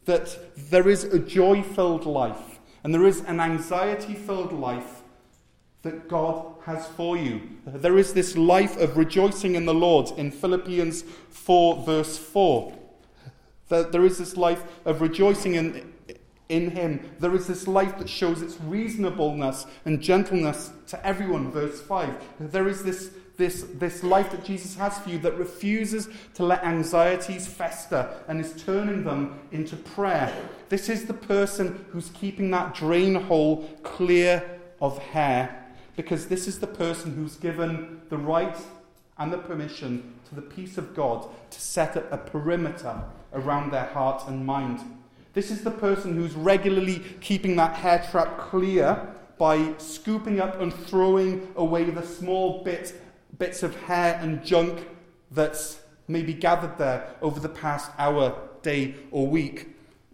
That 0.05 0.37
there 0.71 0.89
is 0.89 1.05
a 1.05 1.19
joy 1.19 1.63
filled 1.63 2.07
life, 2.07 2.59
and 2.85 2.93
there 2.93 3.07
is 3.07 3.21
an 3.21 3.41
anxiety 3.41 4.15
filled 4.15 4.53
life 4.53 5.03
that 5.83 6.09
God 6.09 6.55
has 6.65 6.87
for 6.87 7.17
you. 7.17 7.41
There 7.67 7.99
is 7.99 8.15
this 8.15 8.37
life 8.37 8.77
of 8.77 8.97
rejoicing 8.97 9.57
in 9.57 9.67
the 9.67 9.75
Lord 9.75 10.17
in 10.17 10.31
Philippians 10.31 11.03
4, 11.03 11.85
verse 11.85 12.19
4. 12.19 12.73
That 13.69 13.91
there 13.91 14.05
is 14.05 14.19
this 14.19 14.37
life 14.37 14.65
of 14.85 15.01
rejoicing 15.01 15.55
in, 15.55 15.93
in 16.49 16.71
Him. 16.71 17.01
There 17.19 17.35
is 17.35 17.47
this 17.47 17.67
life 17.67 17.99
that 17.99 18.09
shows 18.09 18.43
its 18.43 18.61
reasonableness 18.61 19.67
and 19.85 20.01
gentleness 20.01 20.73
to 20.89 21.07
everyone, 21.07 21.51
verse 21.51 21.81
5. 21.81 22.15
There 22.41 22.69
is 22.69 22.83
this, 22.83 23.11
this, 23.37 23.67
this 23.75 24.03
life 24.03 24.31
that 24.33 24.45
Jesus 24.45 24.75
has 24.77 24.99
for 24.99 25.11
you 25.11 25.19
that 25.19 25.39
refuses 25.39 26.09
to 26.35 26.45
let 26.45 26.65
anxieties 26.65 27.47
fester 27.47 28.09
and 28.29 28.41
is 28.41 28.63
turning 28.63 29.05
them 29.05 29.41
into 29.51 29.77
prayer. 29.77 30.33
This 30.69 30.89
is 30.89 31.07
the 31.07 31.15
person 31.15 31.85
who's 31.91 32.11
keeping 32.11 32.51
that 32.51 32.75
drain 32.75 33.15
hole 33.15 33.69
clear 33.83 34.61
of 34.81 34.99
hair 34.99 35.59
because 35.97 36.27
this 36.27 36.49
is 36.49 36.59
the 36.59 36.67
person 36.67 37.15
who's 37.15 37.37
given 37.37 38.01
the 38.09 38.17
right 38.17 38.57
and 39.19 39.33
the 39.33 39.39
permission 39.39 40.15
to 40.29 40.35
the 40.35 40.43
peace 40.43 40.79
of 40.79 40.95
God 40.95 41.29
to 41.51 41.61
set 41.61 41.97
up 41.97 42.11
a 42.13 42.17
perimeter 42.17 43.03
around 43.33 43.71
their 43.71 43.87
heart 43.87 44.25
and 44.27 44.45
mind. 44.45 44.81
This 45.33 45.51
is 45.51 45.63
the 45.63 45.71
person 45.71 46.15
who's 46.15 46.35
regularly 46.35 47.03
keeping 47.21 47.57
that 47.57 47.75
hair 47.75 48.07
trap 48.11 48.39
clear 48.39 49.09
by 49.39 49.75
scooping 49.79 50.41
up 50.41 50.61
and 50.61 50.73
throwing 50.73 51.49
away 51.57 51.85
the 51.85 52.03
small 52.03 52.63
bit, 52.63 53.01
bits 53.39 53.63
of 53.63 53.75
hair 53.83 54.19
and 54.23 54.45
junk 54.45 54.87
that's 55.31 55.81
maybe 56.07 56.35
gathered 56.35 56.77
there 56.79 57.15
over 57.23 57.41
the 57.41 57.49
past 57.49 57.91
hour, 57.99 58.39
day, 58.63 58.95
or 59.11 59.27
week. 59.27 59.69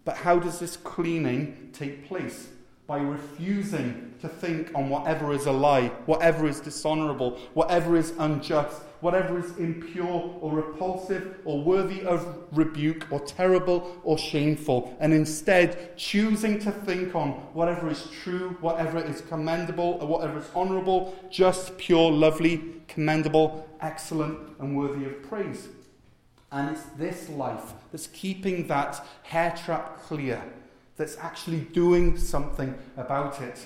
But 0.05 0.17
how 0.17 0.39
does 0.39 0.59
this 0.59 0.77
cleaning 0.77 1.69
take 1.73 2.07
place? 2.07 2.47
by 2.89 2.97
refusing 2.97 4.11
to 4.19 4.27
think 4.27 4.71
on 4.73 4.89
whatever 4.89 5.31
is 5.31 5.45
a 5.45 5.51
lie, 5.51 5.89
whatever 6.07 6.47
is 6.47 6.59
dishonorable, 6.59 7.37
whatever 7.53 7.95
is 7.95 8.15
unjust, 8.17 8.81
whatever 9.01 9.39
is 9.39 9.57
impure 9.57 10.37
or 10.41 10.51
repulsive 10.53 11.39
or 11.45 11.63
worthy 11.63 12.01
of 12.03 12.45
rebuke 12.51 13.07
or 13.11 13.19
terrible 13.21 13.99
or 14.03 14.17
shameful, 14.17 14.95
and 14.99 15.13
instead 15.13 15.97
choosing 15.97 16.59
to 16.59 16.71
think 16.71 17.15
on 17.15 17.31
whatever 17.53 17.89
is 17.89 18.07
true, 18.23 18.57
whatever 18.59 18.99
is 18.99 19.21
commendable, 19.21 19.99
whatever 19.99 20.39
is 20.39 20.49
honorable, 20.53 21.15
just, 21.29 21.77
pure, 21.77 22.11
lovely, 22.11 22.81
commendable, 22.87 23.67
excellent, 23.81 24.37
and 24.59 24.77
worthy 24.77 25.05
of 25.05 25.23
praise. 25.23 25.69
And 26.51 26.71
it's 26.71 26.83
this 26.97 27.29
life 27.29 27.73
that's 27.91 28.07
keeping 28.07 28.67
that 28.67 29.05
hair 29.23 29.55
trap 29.55 30.01
clear 30.01 30.41
that's 30.97 31.17
actually 31.17 31.61
doing 31.61 32.17
something 32.17 32.75
about 32.97 33.41
it. 33.41 33.65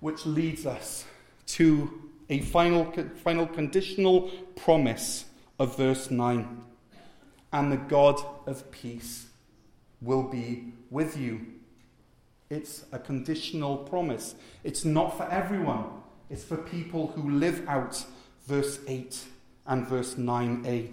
Which 0.00 0.26
leads 0.26 0.66
us 0.66 1.04
to 1.46 2.01
a 2.32 2.40
final, 2.40 2.90
final 3.22 3.46
conditional 3.46 4.30
promise 4.56 5.26
of 5.58 5.76
verse 5.76 6.10
9. 6.10 6.64
And 7.52 7.70
the 7.70 7.76
God 7.76 8.24
of 8.46 8.70
peace 8.70 9.26
will 10.00 10.22
be 10.22 10.72
with 10.90 11.18
you. 11.18 11.46
It's 12.48 12.86
a 12.90 12.98
conditional 12.98 13.76
promise. 13.76 14.34
It's 14.64 14.82
not 14.84 15.16
for 15.18 15.24
everyone, 15.30 15.84
it's 16.30 16.42
for 16.42 16.56
people 16.56 17.08
who 17.08 17.30
live 17.30 17.68
out 17.68 18.02
verse 18.46 18.80
8 18.88 19.24
and 19.66 19.86
verse 19.86 20.14
9a. 20.14 20.90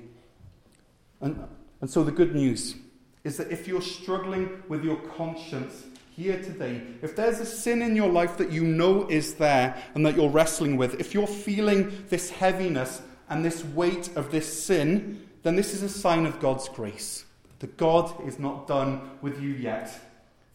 And, 1.22 1.48
and 1.80 1.90
so 1.90 2.04
the 2.04 2.12
good 2.12 2.36
news 2.36 2.76
is 3.24 3.38
that 3.38 3.50
if 3.50 3.66
you're 3.66 3.82
struggling 3.82 4.62
with 4.68 4.84
your 4.84 4.98
conscience 4.98 5.86
here 6.20 6.42
today, 6.42 6.82
if 7.02 7.16
there's 7.16 7.40
a 7.40 7.46
sin 7.46 7.82
in 7.82 7.96
your 7.96 8.10
life 8.10 8.36
that 8.36 8.52
you 8.52 8.62
know 8.62 9.08
is 9.08 9.36
there 9.36 9.82
and 9.96 10.06
that 10.06 10.18
you're 10.18 10.30
wrestling 10.30 10.76
with, 10.76 11.00
if 11.00 11.14
you're 11.14 11.26
feeling 11.26 12.06
this 12.10 12.30
heaviness 12.30 13.02
and 13.30 13.44
this 13.44 13.64
weight 13.64 14.10
of 14.18 14.30
this 14.30 14.62
sin, 14.64 15.26
then 15.44 15.56
this 15.56 15.74
is 15.74 15.82
a 15.82 15.88
sign 15.88 16.26
of 16.26 16.38
God's 16.42 16.68
grace. 16.68 17.24
That 17.60 17.78
God 17.78 18.14
is 18.28 18.38
not 18.38 18.68
done 18.68 19.12
with 19.22 19.42
you 19.42 19.52
yet. 19.52 19.98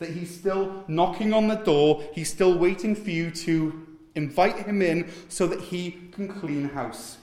That 0.01 0.11
He's 0.11 0.39
still 0.39 0.85
knocking 0.87 1.33
on 1.33 1.49
the 1.49 1.55
door, 1.55 2.05
He's 2.13 2.31
still 2.31 2.59
waiting 2.59 2.95
for 2.95 3.11
you 3.11 3.31
to 3.31 3.87
invite 4.15 4.67
Him 4.67 4.83
in 4.83 5.11
so 5.31 5.47
that 5.47 5.61
He 5.61 5.93
can 6.13 6.29
clean 6.29 6.69
house. 6.69 7.17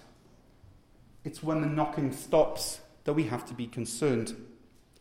It's 1.23 1.43
when 1.43 1.61
the 1.61 1.67
knocking 1.67 2.11
stops 2.11 2.79
that 3.03 3.13
we 3.13 3.23
have 3.25 3.45
to 3.45 3.53
be 3.53 3.67
concerned. 3.67 4.35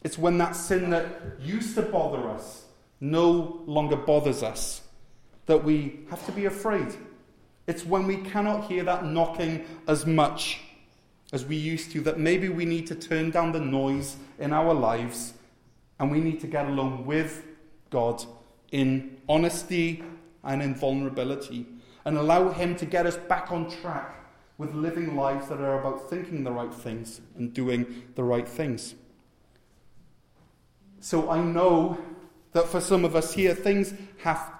It's 0.02 0.18
when 0.18 0.36
that 0.38 0.56
sin 0.56 0.90
that 0.90 1.06
used 1.40 1.74
to 1.76 1.82
bother 1.82 2.28
us 2.28 2.66
no 3.00 3.62
longer 3.66 3.96
bothers 3.96 4.42
us 4.42 4.82
that 5.46 5.64
we 5.64 6.00
have 6.10 6.24
to 6.26 6.32
be 6.32 6.44
afraid. 6.44 6.94
It's 7.66 7.84
when 7.84 8.06
we 8.06 8.18
cannot 8.18 8.68
hear 8.68 8.84
that 8.84 9.04
knocking 9.04 9.64
as 9.86 10.06
much 10.06 10.60
as 11.32 11.44
we 11.44 11.56
used 11.56 11.92
to 11.92 12.00
that 12.02 12.18
maybe 12.18 12.48
we 12.48 12.64
need 12.64 12.86
to 12.88 12.94
turn 12.94 13.30
down 13.30 13.52
the 13.52 13.60
noise 13.60 14.16
in 14.38 14.52
our 14.52 14.74
lives 14.74 15.34
and 15.98 16.10
we 16.10 16.20
need 16.20 16.40
to 16.40 16.46
get 16.46 16.66
along 16.66 17.06
with 17.06 17.44
God 17.90 18.24
in 18.72 19.18
honesty 19.28 20.02
and 20.42 20.62
in 20.62 20.74
vulnerability 20.74 21.66
and 22.04 22.16
allow 22.16 22.50
Him 22.50 22.76
to 22.76 22.86
get 22.86 23.06
us 23.06 23.16
back 23.16 23.52
on 23.52 23.70
track 23.70 24.16
with 24.58 24.74
living 24.74 25.16
lives 25.16 25.48
that 25.48 25.60
are 25.60 25.80
about 25.80 26.10
thinking 26.10 26.44
the 26.44 26.50
right 26.50 26.74
things 26.74 27.20
and 27.36 27.52
doing 27.54 28.04
the 28.14 28.22
right 28.22 28.48
things. 28.48 28.94
So 31.00 31.30
I 31.30 31.42
know 31.42 31.98
that 32.52 32.66
for 32.68 32.80
some 32.80 33.04
of 33.04 33.14
us 33.14 33.32
here, 33.32 33.54
things 33.54 33.94
have, 34.18 34.52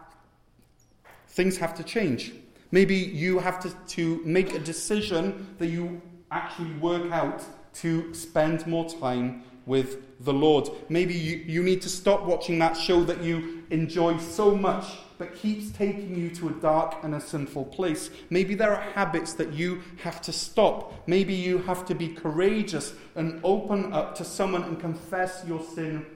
things 1.29 1.57
have 1.59 1.75
to 1.75 1.83
change. 1.83 2.33
Maybe 2.71 2.95
you 2.95 3.39
have 3.41 3.61
to, 3.61 3.71
to 3.95 4.23
make 4.25 4.55
a 4.55 4.59
decision 4.59 5.55
that 5.59 5.67
you 5.67 6.01
actually 6.31 6.73
work 6.75 7.11
out 7.11 7.43
to 7.75 8.15
spend 8.15 8.67
more 8.67 8.89
time 8.89 9.43
with 9.67 10.25
the 10.25 10.33
Lord. 10.33 10.69
Maybe 10.89 11.15
you, 11.15 11.37
you 11.37 11.63
need 11.63 11.83
to 11.83 11.89
stop 11.89 12.25
watching 12.25 12.59
that 12.61 12.77
show 12.77 13.05
that 13.05 13.23
you 13.23 13.65
enjoy 13.71 14.19
so 14.19 14.55
much 14.55 14.85
but 15.19 15.35
keeps 15.35 15.71
taking 15.73 16.17
you 16.17 16.31
to 16.31 16.49
a 16.49 16.53
dark 16.53 16.95
and 17.03 17.15
a 17.15 17.21
sinful 17.21 17.67
place. 17.67 18.09
Maybe 18.31 18.55
there 18.55 18.75
are 18.75 18.81
habits 18.81 19.35
that 19.35 19.53
you 19.53 19.83
have 20.03 20.23
to 20.23 20.33
stop. 20.33 21.07
Maybe 21.07 21.35
you 21.35 21.59
have 21.59 21.85
to 21.87 21.95
be 21.95 22.09
courageous 22.09 22.95
and 23.17 23.39
open 23.45 23.93
up 23.93 24.15
to 24.17 24.25
someone 24.25 24.63
and 24.63 24.81
confess 24.81 25.45
your 25.47 25.63
sin 25.63 26.07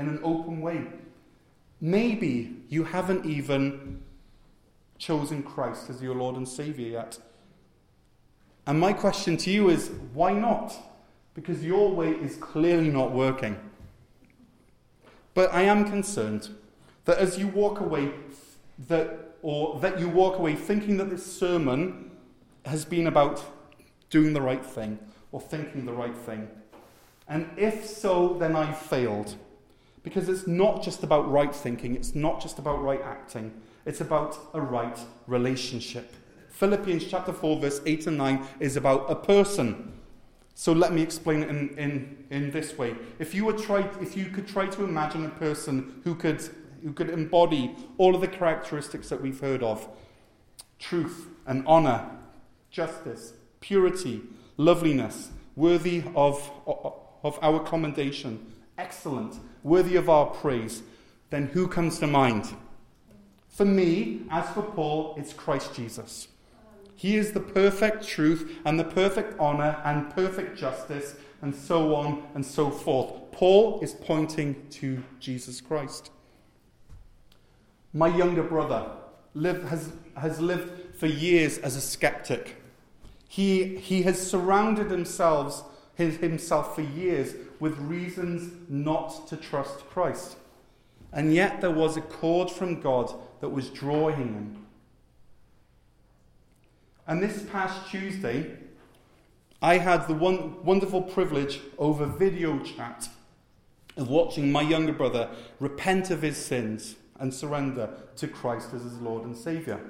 in 0.00 0.08
an 0.08 0.20
open 0.24 0.62
way. 0.62 0.86
Maybe 1.80 2.56
you 2.68 2.84
haven't 2.84 3.26
even 3.26 4.02
chosen 4.96 5.42
Christ 5.42 5.90
as 5.90 6.02
your 6.02 6.14
Lord 6.14 6.36
and 6.36 6.48
Savior 6.48 6.88
yet. 6.88 7.18
And 8.66 8.80
my 8.80 8.94
question 8.94 9.36
to 9.38 9.50
you 9.50 9.68
is 9.68 9.90
why 10.14 10.32
not? 10.32 10.74
Because 11.34 11.62
your 11.62 11.90
way 11.90 12.10
is 12.10 12.36
clearly 12.36 12.88
not 12.88 13.12
working. 13.12 13.58
But 15.34 15.52
I 15.52 15.62
am 15.62 15.84
concerned 15.84 16.48
that 17.04 17.18
as 17.18 17.38
you 17.38 17.48
walk 17.48 17.80
away, 17.80 18.12
that, 18.88 19.34
or 19.42 19.78
that 19.80 20.00
you 20.00 20.08
walk 20.08 20.38
away 20.38 20.54
thinking 20.54 20.96
that 20.96 21.10
this 21.10 21.24
sermon 21.24 22.10
has 22.64 22.84
been 22.84 23.06
about 23.06 23.44
doing 24.08 24.32
the 24.32 24.40
right 24.40 24.64
thing 24.64 24.98
or 25.30 25.40
thinking 25.40 25.84
the 25.84 25.92
right 25.92 26.16
thing. 26.16 26.48
And 27.28 27.50
if 27.56 27.86
so, 27.86 28.36
then 28.38 28.56
I've 28.56 28.78
failed. 28.78 29.36
Because 30.02 30.28
it's 30.28 30.46
not 30.46 30.82
just 30.82 31.02
about 31.02 31.30
right 31.30 31.54
thinking, 31.54 31.94
it's 31.94 32.14
not 32.14 32.40
just 32.40 32.58
about 32.58 32.82
right 32.82 33.02
acting, 33.02 33.52
it's 33.84 34.00
about 34.00 34.38
a 34.54 34.60
right 34.60 34.98
relationship. 35.26 36.14
Philippians 36.50 37.06
chapter 37.06 37.32
4, 37.32 37.60
verse 37.60 37.80
8 37.86 38.06
and 38.06 38.18
9 38.18 38.46
is 38.60 38.76
about 38.76 39.10
a 39.10 39.14
person. 39.14 39.92
So 40.54 40.72
let 40.72 40.92
me 40.92 41.00
explain 41.00 41.42
it 41.42 41.48
in, 41.48 41.78
in, 41.78 42.24
in 42.30 42.50
this 42.50 42.76
way. 42.76 42.94
If 43.18 43.34
you, 43.34 43.46
were 43.46 43.54
try, 43.54 43.88
if 44.00 44.16
you 44.16 44.26
could 44.26 44.46
try 44.46 44.66
to 44.66 44.84
imagine 44.84 45.24
a 45.24 45.30
person 45.30 46.00
who 46.04 46.14
could, 46.14 46.42
who 46.82 46.92
could 46.92 47.08
embody 47.08 47.74
all 47.96 48.14
of 48.14 48.20
the 48.20 48.28
characteristics 48.28 49.08
that 49.08 49.22
we've 49.22 49.40
heard 49.40 49.62
of 49.62 49.88
truth 50.78 51.28
and 51.46 51.62
honor, 51.66 52.10
justice, 52.70 53.34
purity, 53.60 54.22
loveliness, 54.56 55.30
worthy 55.56 56.02
of, 56.14 56.50
of 56.66 57.38
our 57.42 57.60
commendation, 57.60 58.52
excellent, 58.76 59.36
worthy 59.62 59.96
of 59.96 60.08
our 60.08 60.26
praise, 60.26 60.82
then 61.30 61.46
who 61.46 61.68
comes 61.68 61.98
to 61.98 62.06
mind? 62.06 62.54
For 63.48 63.64
me, 63.64 64.22
as 64.30 64.48
for 64.50 64.62
Paul, 64.62 65.14
it's 65.18 65.32
Christ 65.32 65.74
Jesus. 65.74 66.28
He 66.94 67.16
is 67.16 67.32
the 67.32 67.40
perfect 67.40 68.06
truth 68.06 68.58
and 68.64 68.78
the 68.78 68.84
perfect 68.84 69.38
honor 69.40 69.80
and 69.84 70.10
perfect 70.10 70.58
justice, 70.58 71.16
and 71.42 71.54
so 71.54 71.94
on 71.94 72.24
and 72.34 72.44
so 72.44 72.70
forth. 72.70 73.32
Paul 73.32 73.80
is 73.80 73.94
pointing 73.94 74.68
to 74.70 75.02
Jesus 75.18 75.60
Christ. 75.60 76.10
My 77.92 78.08
younger 78.08 78.42
brother 78.42 78.90
has, 79.34 79.92
has 80.16 80.40
lived 80.40 80.96
for 80.96 81.06
years 81.06 81.58
as 81.58 81.76
a 81.76 81.80
skeptic. 81.80 82.56
He, 83.28 83.76
he 83.76 84.02
has 84.02 84.30
surrounded 84.30 84.90
himself, 84.90 85.64
his, 86.00 86.16
himself 86.16 86.74
for 86.74 86.82
years 86.82 87.34
with 87.60 87.78
reasons 87.78 88.52
not 88.68 89.28
to 89.28 89.36
trust 89.36 89.80
Christ. 89.90 90.36
And 91.12 91.34
yet 91.34 91.60
there 91.60 91.70
was 91.70 91.96
a 91.96 92.00
cord 92.00 92.50
from 92.50 92.80
God 92.80 93.12
that 93.40 93.50
was 93.50 93.68
drawing 93.68 94.16
him. 94.16 94.66
And 97.06 97.22
this 97.22 97.42
past 97.42 97.90
Tuesday, 97.90 98.56
I 99.60 99.78
had 99.78 100.08
the 100.08 100.14
one 100.14 100.64
wonderful 100.64 101.02
privilege 101.02 101.60
over 101.76 102.06
video 102.06 102.58
chat 102.60 103.08
of 103.96 104.08
watching 104.08 104.50
my 104.50 104.62
younger 104.62 104.92
brother 104.92 105.28
repent 105.58 106.10
of 106.10 106.22
his 106.22 106.36
sins 106.36 106.94
and 107.18 107.34
surrender 107.34 107.90
to 108.16 108.26
Christ 108.26 108.72
as 108.72 108.84
his 108.84 108.98
Lord 108.98 109.24
and 109.24 109.36
Saviour. 109.36 109.80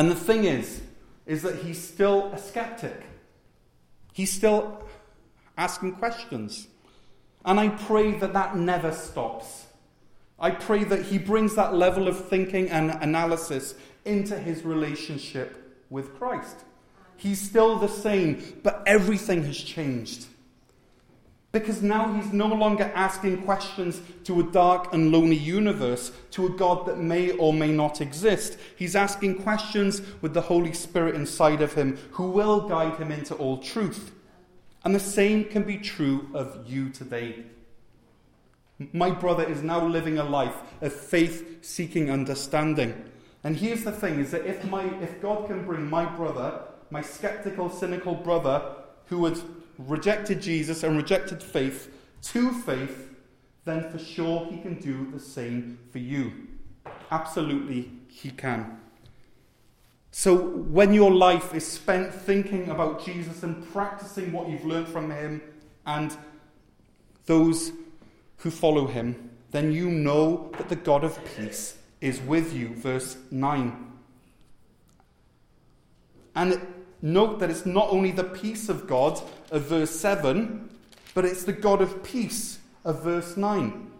And 0.00 0.10
the 0.10 0.14
thing 0.14 0.44
is, 0.44 0.80
is 1.26 1.42
that 1.42 1.56
he's 1.56 1.78
still 1.78 2.32
a 2.32 2.38
skeptic. 2.38 3.02
He's 4.14 4.32
still 4.32 4.82
asking 5.58 5.96
questions. 5.96 6.68
And 7.44 7.60
I 7.60 7.68
pray 7.68 8.12
that 8.12 8.32
that 8.32 8.56
never 8.56 8.92
stops. 8.92 9.66
I 10.38 10.52
pray 10.52 10.84
that 10.84 11.02
he 11.02 11.18
brings 11.18 11.54
that 11.56 11.74
level 11.74 12.08
of 12.08 12.28
thinking 12.30 12.70
and 12.70 12.92
analysis 13.02 13.74
into 14.06 14.38
his 14.38 14.64
relationship 14.64 15.84
with 15.90 16.16
Christ. 16.16 16.56
He's 17.18 17.38
still 17.38 17.78
the 17.78 17.86
same, 17.86 18.42
but 18.62 18.82
everything 18.86 19.44
has 19.44 19.58
changed. 19.58 20.28
Because 21.52 21.82
now 21.82 22.12
he's 22.12 22.32
no 22.32 22.46
longer 22.46 22.92
asking 22.94 23.42
questions 23.42 24.00
to 24.22 24.40
a 24.40 24.44
dark 24.44 24.92
and 24.94 25.10
lonely 25.10 25.36
universe, 25.36 26.12
to 26.30 26.46
a 26.46 26.50
God 26.50 26.86
that 26.86 26.98
may 26.98 27.32
or 27.32 27.52
may 27.52 27.72
not 27.72 28.00
exist. 28.00 28.56
He's 28.76 28.94
asking 28.94 29.42
questions 29.42 30.00
with 30.20 30.32
the 30.32 30.42
Holy 30.42 30.72
Spirit 30.72 31.16
inside 31.16 31.60
of 31.60 31.74
him, 31.74 31.98
who 32.12 32.30
will 32.30 32.68
guide 32.68 32.98
him 32.98 33.10
into 33.10 33.34
all 33.34 33.58
truth. 33.58 34.12
And 34.84 34.94
the 34.94 35.00
same 35.00 35.44
can 35.44 35.64
be 35.64 35.78
true 35.78 36.28
of 36.34 36.70
you 36.70 36.88
today. 36.88 37.42
My 38.92 39.10
brother 39.10 39.44
is 39.44 39.62
now 39.62 39.84
living 39.84 40.18
a 40.18 40.24
life 40.24 40.56
of 40.80 40.92
faith 40.92 41.64
seeking 41.64 42.10
understanding. 42.10 43.10
And 43.42 43.56
here's 43.56 43.82
the 43.84 43.92
thing 43.92 44.20
is 44.20 44.30
that 44.30 44.46
if, 44.46 44.64
my, 44.64 44.84
if 45.02 45.20
God 45.20 45.48
can 45.48 45.64
bring 45.66 45.90
my 45.90 46.04
brother, 46.04 46.60
my 46.90 47.02
skeptical, 47.02 47.68
cynical 47.68 48.14
brother, 48.14 48.62
who 49.06 49.24
had 49.24 49.38
rejected 49.86 50.40
Jesus 50.40 50.82
and 50.82 50.96
rejected 50.96 51.42
faith 51.42 51.92
to 52.22 52.52
faith, 52.52 53.10
then 53.64 53.90
for 53.90 53.98
sure 53.98 54.46
he 54.46 54.58
can 54.58 54.80
do 54.80 55.10
the 55.10 55.20
same 55.20 55.78
for 55.90 55.98
you. 55.98 56.32
Absolutely, 57.10 57.90
he 58.08 58.30
can. 58.30 58.78
So, 60.12 60.36
when 60.36 60.92
your 60.92 61.12
life 61.12 61.54
is 61.54 61.66
spent 61.66 62.12
thinking 62.12 62.68
about 62.68 63.04
Jesus 63.04 63.42
and 63.42 63.64
practicing 63.72 64.32
what 64.32 64.48
you've 64.48 64.64
learned 64.64 64.88
from 64.88 65.10
him 65.10 65.40
and 65.86 66.16
those 67.26 67.72
who 68.38 68.50
follow 68.50 68.86
him, 68.86 69.30
then 69.52 69.70
you 69.72 69.88
know 69.88 70.50
that 70.58 70.68
the 70.68 70.76
God 70.76 71.04
of 71.04 71.18
peace 71.36 71.76
is 72.00 72.20
with 72.20 72.52
you. 72.52 72.74
Verse 72.74 73.18
9. 73.30 73.92
And 76.34 76.60
note 77.02 77.38
that 77.38 77.50
it's 77.50 77.66
not 77.66 77.88
only 77.90 78.10
the 78.10 78.24
peace 78.24 78.68
of 78.68 78.86
God 78.86 79.20
of 79.50 79.62
verse 79.62 79.90
7, 79.90 80.70
but 81.14 81.24
it's 81.24 81.44
the 81.44 81.52
God 81.52 81.82
of 81.82 82.02
peace 82.02 82.58
of 82.84 83.02
verse 83.02 83.36
9. 83.36 83.90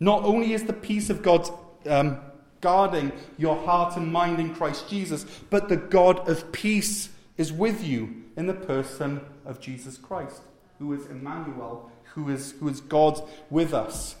Not 0.00 0.24
only 0.24 0.52
is 0.52 0.64
the 0.64 0.72
peace 0.72 1.10
of 1.10 1.22
God 1.22 1.48
um, 1.86 2.18
guarding 2.60 3.12
your 3.38 3.56
heart 3.64 3.96
and 3.96 4.12
mind 4.12 4.40
in 4.40 4.54
Christ 4.54 4.88
Jesus, 4.88 5.24
but 5.50 5.68
the 5.68 5.76
God 5.76 6.28
of 6.28 6.52
peace 6.52 7.10
is 7.36 7.52
with 7.52 7.84
you 7.84 8.24
in 8.36 8.46
the 8.46 8.54
person 8.54 9.20
of 9.44 9.60
Jesus 9.60 9.96
Christ, 9.96 10.40
who 10.78 10.92
is 10.92 11.06
Emmanuel, 11.06 11.90
who 12.14 12.28
is, 12.30 12.52
who 12.60 12.68
is 12.68 12.80
God 12.80 13.20
with 13.50 13.72
us. 13.74 14.16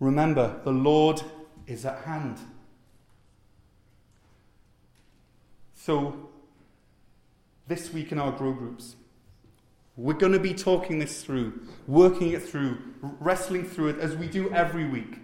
Remember, 0.00 0.60
the 0.64 0.72
Lord 0.72 1.22
is 1.66 1.84
at 1.84 2.04
hand. 2.04 2.38
So, 5.74 6.28
this 7.68 7.92
week 7.92 8.12
in 8.12 8.18
our 8.18 8.32
grow 8.32 8.52
groups, 8.52 8.96
we're 9.96 10.14
going 10.14 10.32
to 10.32 10.38
be 10.38 10.52
talking 10.52 10.98
this 10.98 11.22
through, 11.22 11.60
working 11.86 12.32
it 12.32 12.42
through, 12.42 12.78
wrestling 13.00 13.64
through 13.64 13.88
it 13.88 13.98
as 13.98 14.14
we 14.14 14.26
do 14.26 14.52
every 14.52 14.86
week. 14.86 15.20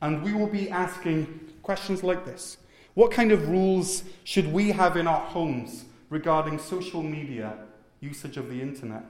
And 0.00 0.22
we 0.22 0.32
will 0.32 0.46
be 0.46 0.70
asking 0.70 1.40
questions 1.62 2.02
like 2.02 2.24
this 2.24 2.56
What 2.94 3.10
kind 3.10 3.32
of 3.32 3.48
rules 3.48 4.04
should 4.24 4.50
we 4.52 4.70
have 4.70 4.96
in 4.96 5.06
our 5.06 5.20
homes 5.20 5.84
regarding 6.08 6.58
social 6.58 7.02
media 7.02 7.54
usage 8.00 8.36
of 8.36 8.48
the 8.48 8.60
internet? 8.60 9.04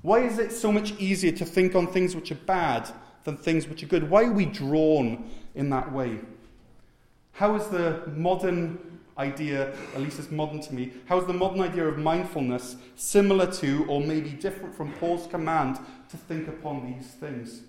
Why 0.00 0.20
is 0.20 0.38
it 0.38 0.50
so 0.50 0.72
much 0.72 0.92
easier 0.98 1.32
to 1.32 1.44
think 1.44 1.76
on 1.76 1.86
things 1.86 2.16
which 2.16 2.32
are 2.32 2.36
bad 2.46 2.88
than 3.22 3.36
things 3.36 3.68
which 3.68 3.84
are 3.84 3.86
good? 3.86 4.10
Why 4.10 4.24
are 4.24 4.32
we 4.32 4.46
drawn 4.46 5.30
in 5.54 5.70
that 5.70 5.92
way? 5.92 6.18
How 7.32 7.54
is 7.54 7.68
the 7.68 8.02
modern 8.08 8.91
idea, 9.22 9.72
at 9.94 10.00
least 10.00 10.18
it's 10.18 10.30
modern 10.30 10.60
to 10.60 10.74
me, 10.74 10.92
how 11.06 11.18
is 11.18 11.26
the 11.26 11.32
modern 11.32 11.60
idea 11.60 11.86
of 11.86 11.96
mindfulness 11.98 12.76
similar 12.96 13.50
to 13.52 13.86
or 13.88 14.00
maybe 14.00 14.30
different 14.30 14.74
from 14.74 14.92
Paul's 14.94 15.26
command 15.26 15.78
to 16.10 16.16
think 16.16 16.48
upon 16.48 16.92
these 16.92 17.12
things? 17.12 17.62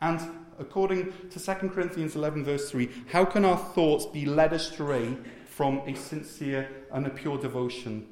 And 0.00 0.20
according 0.58 1.12
to 1.30 1.40
2 1.40 1.68
Corinthians 1.68 2.16
11, 2.16 2.44
verse 2.44 2.70
3, 2.70 2.90
how 3.12 3.24
can 3.24 3.44
our 3.44 3.56
thoughts 3.56 4.06
be 4.06 4.26
led 4.26 4.52
astray 4.52 5.16
from 5.46 5.78
a 5.86 5.94
sincere 5.94 6.68
and 6.92 7.06
a 7.06 7.10
pure 7.10 7.38
devotion 7.38 8.06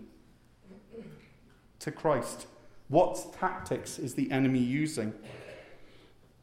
to 1.81 1.91
Christ? 1.91 2.47
What 2.89 3.35
tactics 3.39 3.99
is 3.99 4.15
the 4.15 4.31
enemy 4.31 4.61
using? 4.61 5.13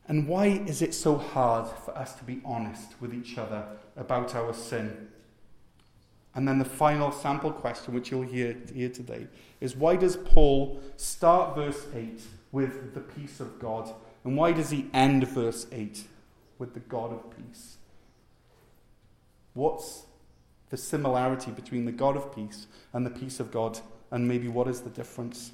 And 0.07 0.27
why 0.27 0.47
is 0.47 0.81
it 0.81 0.93
so 0.93 1.17
hard 1.17 1.67
for 1.85 1.97
us 1.97 2.13
to 2.15 2.23
be 2.25 2.41
honest 2.43 2.99
with 2.99 3.13
each 3.13 3.37
other 3.37 3.65
about 3.95 4.35
our 4.35 4.53
sin? 4.53 5.09
And 6.35 6.47
then 6.47 6.57
the 6.57 6.65
final 6.65 7.11
sample 7.11 7.51
question, 7.51 7.93
which 7.93 8.09
you'll 8.09 8.23
hear 8.23 8.55
here 8.73 8.89
today, 8.89 9.27
is 9.61 9.75
why 9.75 9.95
does 9.95 10.17
Paul 10.17 10.81
start 10.97 11.55
verse 11.55 11.85
8 11.93 12.21
with 12.51 12.93
the 12.93 13.01
peace 13.01 13.39
of 13.39 13.59
God? 13.59 13.93
And 14.23 14.35
why 14.35 14.51
does 14.51 14.71
he 14.71 14.89
end 14.93 15.27
verse 15.27 15.67
8 15.71 16.03
with 16.57 16.73
the 16.73 16.79
God 16.79 17.11
of 17.11 17.23
peace? 17.37 17.77
What's 19.53 20.03
the 20.69 20.77
similarity 20.77 21.51
between 21.51 21.85
the 21.85 21.91
God 21.91 22.15
of 22.17 22.33
peace 22.33 22.65
and 22.93 23.05
the 23.05 23.11
peace 23.11 23.39
of 23.39 23.51
God? 23.51 23.79
And 24.09 24.27
maybe 24.27 24.47
what 24.47 24.67
is 24.67 24.81
the 24.81 24.89
difference? 24.89 25.51